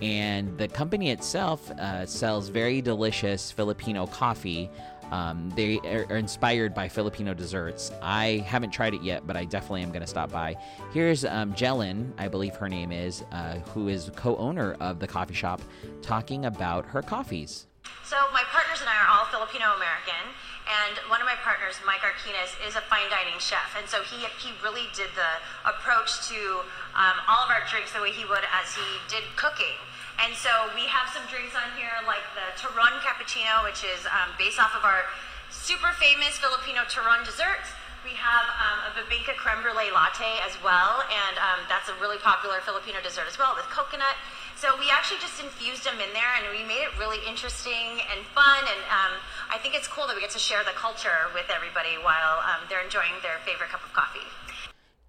And 0.00 0.58
the 0.58 0.66
company 0.66 1.12
itself 1.12 1.70
uh, 1.70 2.04
sells 2.06 2.48
very 2.48 2.80
delicious 2.82 3.52
Filipino 3.52 4.06
coffee 4.06 4.68
um, 5.12 5.52
they 5.54 5.78
are 5.80 6.16
inspired 6.16 6.74
by 6.74 6.88
Filipino 6.88 7.34
desserts. 7.34 7.92
I 8.00 8.42
haven't 8.46 8.70
tried 8.70 8.94
it 8.94 9.02
yet, 9.02 9.26
but 9.26 9.36
I 9.36 9.44
definitely 9.44 9.82
am 9.82 9.90
going 9.90 10.00
to 10.00 10.06
stop 10.06 10.32
by. 10.32 10.56
Here's 10.92 11.26
um, 11.26 11.52
Jelen, 11.52 12.12
I 12.16 12.28
believe 12.28 12.56
her 12.56 12.68
name 12.68 12.90
is, 12.90 13.22
uh, 13.30 13.58
who 13.74 13.88
is 13.88 14.10
co 14.16 14.36
owner 14.36 14.72
of 14.80 15.00
the 15.00 15.06
coffee 15.06 15.34
shop, 15.34 15.60
talking 16.00 16.46
about 16.46 16.86
her 16.86 17.02
coffees. 17.02 17.66
So, 18.04 18.16
my 18.32 18.42
partners 18.48 18.80
and 18.80 18.88
I 18.88 18.96
are 19.04 19.08
all 19.12 19.26
Filipino 19.26 19.76
American. 19.76 20.32
And 20.62 20.96
one 21.10 21.20
of 21.20 21.26
my 21.26 21.34
partners, 21.42 21.74
Mike 21.84 22.00
Arquines, 22.06 22.54
is 22.66 22.76
a 22.76 22.80
fine 22.86 23.10
dining 23.10 23.36
chef. 23.42 23.74
And 23.76 23.84
so 23.90 24.00
he, 24.06 24.24
he 24.38 24.54
really 24.62 24.86
did 24.94 25.10
the 25.18 25.42
approach 25.68 26.28
to 26.30 26.62
um, 26.94 27.18
all 27.26 27.42
of 27.44 27.50
our 27.50 27.66
drinks 27.66 27.92
the 27.92 28.00
way 28.00 28.14
he 28.14 28.24
would 28.24 28.46
as 28.46 28.72
he 28.72 28.86
did 29.10 29.26
cooking. 29.34 29.74
And 30.22 30.38
so 30.38 30.70
we 30.78 30.86
have 30.86 31.10
some 31.10 31.26
drinks 31.26 31.58
on 31.58 31.74
here 31.74 31.90
like 32.06 32.22
the 32.38 32.54
Turon 32.54 33.02
Cappuccino, 33.02 33.66
which 33.66 33.82
is 33.82 34.06
um, 34.06 34.30
based 34.38 34.62
off 34.62 34.70
of 34.70 34.86
our 34.86 35.10
super 35.50 35.90
famous 35.98 36.38
Filipino 36.38 36.86
Turon 36.86 37.26
desserts. 37.26 37.74
We 38.06 38.14
have 38.14 38.46
um, 38.54 38.78
a 38.86 38.90
Bibingka 38.94 39.34
creme 39.34 39.66
brulee 39.66 39.90
latte 39.90 40.38
as 40.46 40.54
well, 40.62 41.02
and 41.10 41.34
um, 41.42 41.66
that's 41.66 41.90
a 41.90 41.94
really 41.98 42.22
popular 42.22 42.62
Filipino 42.62 43.02
dessert 43.02 43.26
as 43.26 43.34
well 43.34 43.54
with 43.58 43.66
coconut. 43.66 44.14
So 44.54 44.78
we 44.78 44.94
actually 44.94 45.18
just 45.18 45.42
infused 45.42 45.82
them 45.82 45.98
in 45.98 46.10
there, 46.14 46.30
and 46.38 46.46
we 46.54 46.62
made 46.70 46.86
it 46.86 46.94
really 47.02 47.18
interesting 47.26 47.98
and 48.06 48.22
fun. 48.30 48.62
And 48.62 48.82
um, 48.94 49.12
I 49.50 49.58
think 49.58 49.74
it's 49.74 49.90
cool 49.90 50.06
that 50.06 50.14
we 50.14 50.22
get 50.22 50.30
to 50.38 50.42
share 50.42 50.62
the 50.62 50.74
culture 50.78 51.34
with 51.34 51.50
everybody 51.50 51.98
while 51.98 52.38
um, 52.46 52.62
they're 52.70 52.82
enjoying 52.82 53.18
their 53.26 53.42
favorite 53.42 53.74
cup 53.74 53.82
of 53.82 53.90
coffee. 53.90 54.26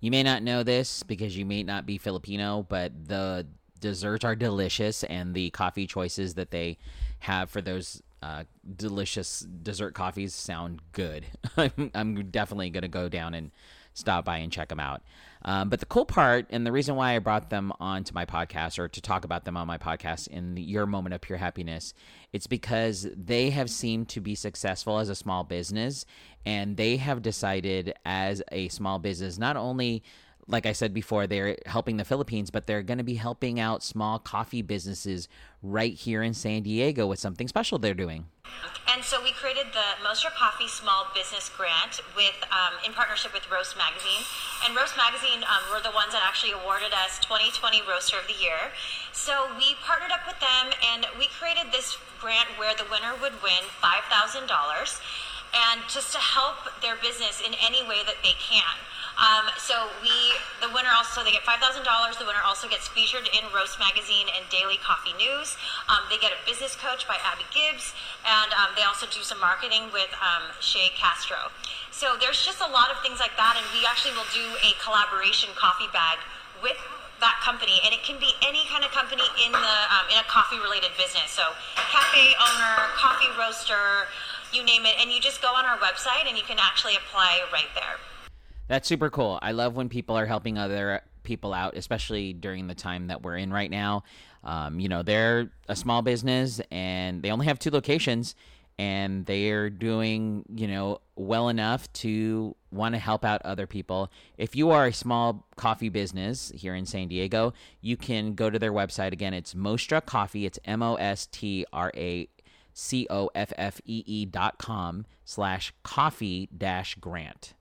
You 0.02 0.10
may 0.10 0.26
not 0.26 0.41
know 0.41 0.65
this 0.65 1.06
because 1.06 1.38
you 1.38 1.45
may 1.45 1.62
not 1.62 1.86
be 1.86 1.97
Filipino, 1.97 2.65
but 2.65 2.91
the 3.08 3.45
desserts 3.84 4.24
are 4.24 4.36
delicious, 4.36 5.04
and 5.04 5.36
the 5.36 5.50
coffee 5.50 5.86
choices 5.86 6.36
that 6.36 6.52
they 6.52 6.78
have 7.19 7.50
for 7.50 7.62
those 7.62 8.02
uh, 8.22 8.46
delicious 8.78 9.41
dessert 9.41 9.93
coffees 9.93 10.34
sound 10.34 10.80
good. 10.93 11.26
I'm, 11.93 12.32
definitely 12.32 12.69
going 12.69 12.84
to 12.84 12.88
go 12.88 13.10
down 13.10 13.34
and 13.34 13.52
stop 13.93 14.24
by 14.24 14.38
and 14.38 14.54
check 14.54 14.69
them 14.69 14.80
out. 14.80 15.04
Um, 15.43 15.67
but 15.67 15.82
the 15.82 15.86
cool 15.86 16.06
part, 16.06 16.48
and 16.50 16.65
the 16.65 16.72
reason 16.72 16.96
why 16.96 17.15
I 17.15 17.19
brought 17.19 17.50
them 17.50 17.74
onto 17.82 18.13
my 18.13 18.26
podcast 18.26 18.80
or 18.80 18.88
to 18.88 19.02
talk 19.02 19.26
about 19.26 19.43
them 19.43 19.58
on 19.58 19.67
my 19.67 19.78
podcast 19.78 20.30
in 20.30 20.56
your 20.56 20.86
moment 20.86 21.13
of 21.13 21.19
pure 21.19 21.38
happiness, 21.38 21.93
it's 22.32 22.48
because 22.48 23.06
they 23.13 23.50
have 23.50 23.69
seemed 23.69 24.08
to 24.10 24.22
be 24.22 24.36
successful 24.36 25.00
as 25.00 25.10
a 25.10 25.15
small 25.15 25.43
business, 25.43 26.06
and 26.46 26.78
they 26.78 26.96
have 26.96 27.22
decided 27.22 27.93
as 28.06 28.41
a 28.54 28.69
small 28.69 29.00
business 29.00 29.38
not 29.38 29.58
only 29.58 30.02
like 30.47 30.65
I 30.65 30.73
said 30.73 30.93
before, 30.93 31.27
they're 31.27 31.58
helping 31.65 31.97
the 31.97 32.06
Philippines, 32.06 32.49
but 32.49 32.67
they're 32.67 32.84
going 32.84 32.97
to 32.97 33.03
be 33.03 33.15
helping 33.15 33.60
out 33.60 33.84
small 33.84 34.19
coffee 34.19 34.62
businesses 34.62 35.27
right 35.62 35.93
here 35.93 36.21
in 36.21 36.34
San 36.34 36.63
Diego 36.63 37.08
with 37.08 37.19
something 37.19 37.47
special 37.47 37.79
they're 37.79 37.93
doing. 37.93 38.25
And 38.91 39.03
so 39.03 39.23
we 39.23 39.32
created 39.32 39.71
the 39.73 39.97
Mostra 40.06 40.29
Coffee 40.36 40.67
Small 40.67 41.08
Business 41.15 41.49
Grant 41.49 42.01
with, 42.15 42.36
um, 42.51 42.75
in 42.86 42.93
partnership 42.93 43.34
with 43.34 43.49
Roast 43.49 43.75
Magazine. 43.77 44.21
And 44.67 44.75
Roast 44.75 44.95
Magazine 44.97 45.41
um, 45.47 45.63
were 45.71 45.82
the 45.82 45.95
ones 45.95 46.12
that 46.13 46.21
actually 46.21 46.51
awarded 46.51 46.93
us 46.93 47.17
2020 47.23 47.82
Roaster 47.88 48.19
of 48.19 48.27
the 48.27 48.38
Year. 48.38 48.75
So 49.12 49.47
we 49.58 49.75
partnered 49.82 50.12
up 50.12 50.27
with 50.27 50.38
them 50.43 50.75
and 50.93 51.08
we 51.17 51.32
created 51.32 51.71
this 51.71 51.97
grant 52.19 52.51
where 52.60 52.75
the 52.75 52.86
winner 52.91 53.15
would 53.17 53.41
win 53.41 53.65
$5,000 53.82 54.45
and 55.53 55.82
just 55.88 56.12
to 56.13 56.19
help 56.19 56.82
their 56.82 56.95
business 56.95 57.41
in 57.41 57.53
any 57.62 57.86
way 57.88 58.01
that 58.06 58.21
they 58.21 58.36
can. 58.38 58.77
Um, 59.17 59.45
so 59.62 59.89
we, 60.02 60.12
the 60.62 60.73
winner 60.73 60.89
also, 60.93 61.23
they 61.23 61.32
get 61.32 61.45
$5,000. 61.45 61.62
The 62.17 62.26
winner 62.26 62.41
also 62.45 62.67
gets 62.67 62.88
featured 62.89 63.30
in 63.30 63.45
Roast 63.54 63.78
Magazine 63.78 64.26
and 64.34 64.41
Daily 64.49 64.78
Coffee 64.82 65.13
News. 65.13 65.56
Um, 65.86 66.02
they 66.10 66.17
get 66.17 66.34
a 66.34 66.39
business 66.49 66.76
coach 66.76 67.06
by 67.08 67.21
Abby 67.21 67.45
Gibbs, 67.54 67.93
and 68.26 68.49
um, 68.58 68.73
they 68.76 68.84
also 68.84 69.06
do 69.06 69.21
some 69.21 69.39
marketing 69.39 69.93
with 69.93 70.10
um, 70.17 70.49
Shay 70.60 70.89
Castro. 70.97 71.54
So 71.93 72.17
there's 72.17 72.41
just 72.41 72.62
a 72.62 72.69
lot 72.69 72.89
of 72.89 72.97
things 73.06 73.21
like 73.21 73.38
that, 73.38 73.54
and 73.54 73.65
we 73.69 73.86
actually 73.86 74.17
will 74.17 74.30
do 74.34 74.45
a 74.65 74.73
collaboration 74.82 75.54
coffee 75.54 75.89
bag 75.93 76.17
with 76.62 76.78
that 77.21 77.39
company, 77.39 77.80
and 77.86 77.93
it 77.93 78.04
can 78.04 78.19
be 78.19 78.34
any 78.43 78.65
kind 78.67 78.84
of 78.84 78.91
company 78.91 79.23
in 79.45 79.52
the 79.54 79.78
um, 79.93 80.06
in 80.12 80.17
a 80.19 80.28
coffee 80.28 80.60
related 80.60 80.91
business. 80.97 81.32
So 81.32 81.56
cafe 81.78 82.36
owner, 82.36 82.91
coffee 82.99 83.32
roaster, 83.39 84.12
you 84.52 84.65
name 84.65 84.84
it, 84.86 84.99
and 84.99 85.08
you 85.08 85.21
just 85.21 85.41
go 85.41 85.54
on 85.56 85.63
our 85.65 85.78
website 85.78 86.28
and 86.28 86.36
you 86.36 86.43
can 86.43 86.60
actually 86.60 86.95
apply 86.95 87.41
right 87.54 87.71
there. 87.76 88.02
That's 88.67 88.88
super 88.88 89.10
cool. 89.10 89.39
I 89.41 89.52
love 89.52 89.76
when 89.76 89.89
people 89.89 90.17
are 90.17 90.26
helping 90.26 90.58
other 90.58 91.02
people 91.23 91.54
out, 91.54 91.76
especially 91.76 92.34
during 92.34 92.67
the 92.67 92.76
time 92.76 93.08
that 93.08 93.21
we're 93.21 93.38
in 93.38 93.52
right 93.52 93.69
now. 93.69 94.04
Um, 94.43 94.80
you 94.80 94.89
know, 94.89 95.04
they're 95.04 95.52
a 95.67 95.76
small 95.76 96.02
business 96.02 96.62
and 96.71 97.21
they 97.21 97.32
only 97.32 97.45
have 97.45 97.60
two 97.60 97.71
locations 97.71 98.36
and 98.80 99.26
they're 99.26 99.69
doing, 99.69 100.43
you 100.54 100.67
know, 100.67 100.99
well 101.15 101.49
enough 101.49 101.91
to 101.93 102.56
want 102.71 102.95
to 102.95 102.99
help 102.99 103.23
out 103.23 103.41
other 103.43 103.67
people. 103.67 104.12
If 104.38 104.56
you 104.56 104.71
are 104.71 104.88
a 104.88 104.93
small 104.93 105.45
coffee 105.56 105.89
business 105.89 106.52
here 106.56 106.73
in 106.73 106.86
San 106.86 107.08
Diego, 107.08 107.54
you 107.82 107.97
can 107.97 108.34
go 108.34 108.49
to 108.49 108.58
their 108.58 108.73
website 108.73 109.12
again. 109.13 109.34
It's 109.34 109.54
Mostra 109.54 110.04
Coffee. 110.04 110.45
It's 110.45 110.60
M 110.65 110.82
O 110.82 110.95
S 110.95 111.28
T 111.28 111.65
R 111.71 111.91
A 111.95 112.28
C 112.73 113.06
O 113.10 113.30
F 113.36 113.54
F 113.58 113.80
E 113.86 114.04
E 114.08 114.26
dot 114.26 114.58
com 114.58 115.06
slash 115.23 115.73
coffee 115.84 116.49
dash 116.56 116.95
grant. 116.95 117.54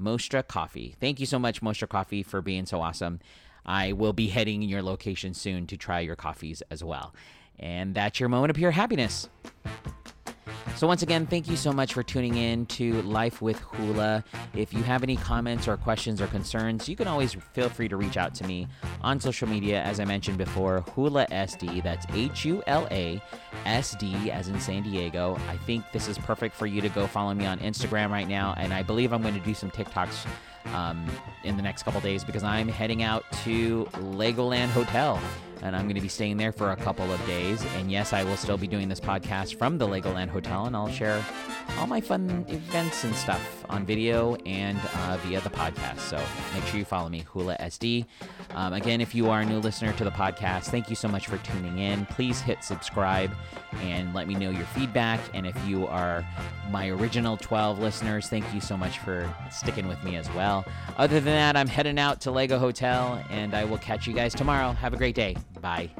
Mostra 0.00 0.46
Coffee. 0.46 0.96
Thank 0.98 1.20
you 1.20 1.26
so 1.26 1.38
much, 1.38 1.60
Mostra 1.60 1.88
Coffee, 1.88 2.22
for 2.22 2.40
being 2.40 2.66
so 2.66 2.80
awesome. 2.80 3.20
I 3.66 3.92
will 3.92 4.12
be 4.12 4.28
heading 4.28 4.62
in 4.62 4.68
your 4.68 4.82
location 4.82 5.34
soon 5.34 5.66
to 5.66 5.76
try 5.76 6.00
your 6.00 6.16
coffees 6.16 6.62
as 6.70 6.82
well. 6.82 7.14
And 7.58 7.94
that's 7.94 8.18
your 8.18 8.30
moment 8.30 8.50
of 8.50 8.56
pure 8.56 8.70
happiness. 8.70 9.28
So, 10.76 10.86
once 10.86 11.02
again, 11.02 11.26
thank 11.26 11.48
you 11.48 11.56
so 11.56 11.72
much 11.72 11.92
for 11.92 12.02
tuning 12.02 12.36
in 12.36 12.64
to 12.66 13.02
Life 13.02 13.42
with 13.42 13.58
Hula. 13.58 14.24
If 14.54 14.72
you 14.72 14.82
have 14.82 15.02
any 15.02 15.16
comments 15.16 15.68
or 15.68 15.76
questions 15.76 16.20
or 16.20 16.26
concerns, 16.28 16.88
you 16.88 16.96
can 16.96 17.06
always 17.06 17.34
feel 17.52 17.68
free 17.68 17.88
to 17.88 17.96
reach 17.96 18.16
out 18.16 18.34
to 18.36 18.46
me 18.46 18.66
on 19.02 19.20
social 19.20 19.46
media. 19.46 19.82
As 19.82 20.00
I 20.00 20.06
mentioned 20.06 20.38
before, 20.38 20.80
Hula 20.94 21.26
SD, 21.26 21.82
that's 21.82 22.06
H 22.14 22.44
U 22.46 22.62
L 22.66 22.88
A 22.90 23.20
S 23.66 23.94
D, 23.96 24.30
as 24.30 24.48
in 24.48 24.58
San 24.58 24.82
Diego. 24.82 25.38
I 25.48 25.56
think 25.58 25.84
this 25.92 26.08
is 26.08 26.16
perfect 26.16 26.54
for 26.54 26.66
you 26.66 26.80
to 26.80 26.88
go 26.88 27.06
follow 27.06 27.34
me 27.34 27.44
on 27.44 27.58
Instagram 27.58 28.10
right 28.10 28.28
now. 28.28 28.54
And 28.56 28.72
I 28.72 28.82
believe 28.82 29.12
I'm 29.12 29.22
going 29.22 29.34
to 29.34 29.40
do 29.40 29.54
some 29.54 29.70
TikToks 29.70 30.26
um, 30.74 31.06
in 31.44 31.56
the 31.56 31.62
next 31.62 31.82
couple 31.82 32.00
days 32.00 32.24
because 32.24 32.44
I'm 32.44 32.68
heading 32.68 33.02
out 33.02 33.24
to 33.44 33.84
Legoland 33.94 34.68
Hotel 34.68 35.20
and 35.62 35.76
I'm 35.76 35.82
going 35.82 35.94
to 35.94 36.00
be 36.00 36.08
staying 36.08 36.36
there 36.36 36.52
for 36.52 36.72
a 36.72 36.76
couple 36.76 37.10
of 37.12 37.24
days. 37.26 37.64
And 37.76 37.90
yes, 37.90 38.12
I 38.12 38.24
will 38.24 38.36
still 38.36 38.56
be 38.56 38.66
doing 38.66 38.88
this 38.88 39.00
podcast 39.00 39.56
from 39.56 39.78
the 39.78 39.86
Legoland 39.86 40.28
Hotel, 40.28 40.66
and 40.66 40.74
I'll 40.76 40.88
share 40.88 41.24
all 41.78 41.86
my 41.86 42.00
fun 42.00 42.44
events 42.48 43.04
and 43.04 43.14
stuff 43.14 43.64
on 43.68 43.84
video 43.84 44.34
and 44.46 44.78
uh, 44.94 45.18
via 45.22 45.40
the 45.40 45.50
podcast. 45.50 45.98
So 46.00 46.22
make 46.54 46.64
sure 46.66 46.78
you 46.78 46.84
follow 46.84 47.08
me, 47.08 47.20
Hula 47.20 47.56
SD. 47.60 48.06
Um, 48.54 48.72
again, 48.72 49.00
if 49.00 49.14
you 49.14 49.30
are 49.30 49.40
a 49.40 49.44
new 49.44 49.58
listener 49.58 49.92
to 49.94 50.04
the 50.04 50.10
podcast, 50.10 50.64
thank 50.66 50.90
you 50.90 50.96
so 50.96 51.08
much 51.08 51.26
for 51.26 51.38
tuning 51.38 51.78
in. 51.78 52.06
Please 52.06 52.40
hit 52.40 52.64
subscribe 52.64 53.30
and 53.82 54.12
let 54.14 54.26
me 54.26 54.34
know 54.34 54.50
your 54.50 54.66
feedback. 54.66 55.20
And 55.34 55.46
if 55.46 55.56
you 55.66 55.86
are 55.86 56.26
my 56.70 56.88
original 56.88 57.36
12 57.36 57.78
listeners, 57.78 58.28
thank 58.28 58.52
you 58.52 58.60
so 58.60 58.76
much 58.76 58.98
for 58.98 59.32
sticking 59.50 59.88
with 59.88 60.02
me 60.02 60.16
as 60.16 60.30
well. 60.32 60.64
Other 60.96 61.20
than 61.20 61.34
that, 61.34 61.56
I'm 61.56 61.68
heading 61.68 61.98
out 61.98 62.20
to 62.22 62.30
Lego 62.30 62.58
Hotel 62.58 63.22
and 63.30 63.54
I 63.54 63.64
will 63.64 63.78
catch 63.78 64.06
you 64.06 64.12
guys 64.12 64.34
tomorrow. 64.34 64.72
Have 64.72 64.94
a 64.94 64.96
great 64.96 65.14
day. 65.14 65.36
Bye. 65.60 65.90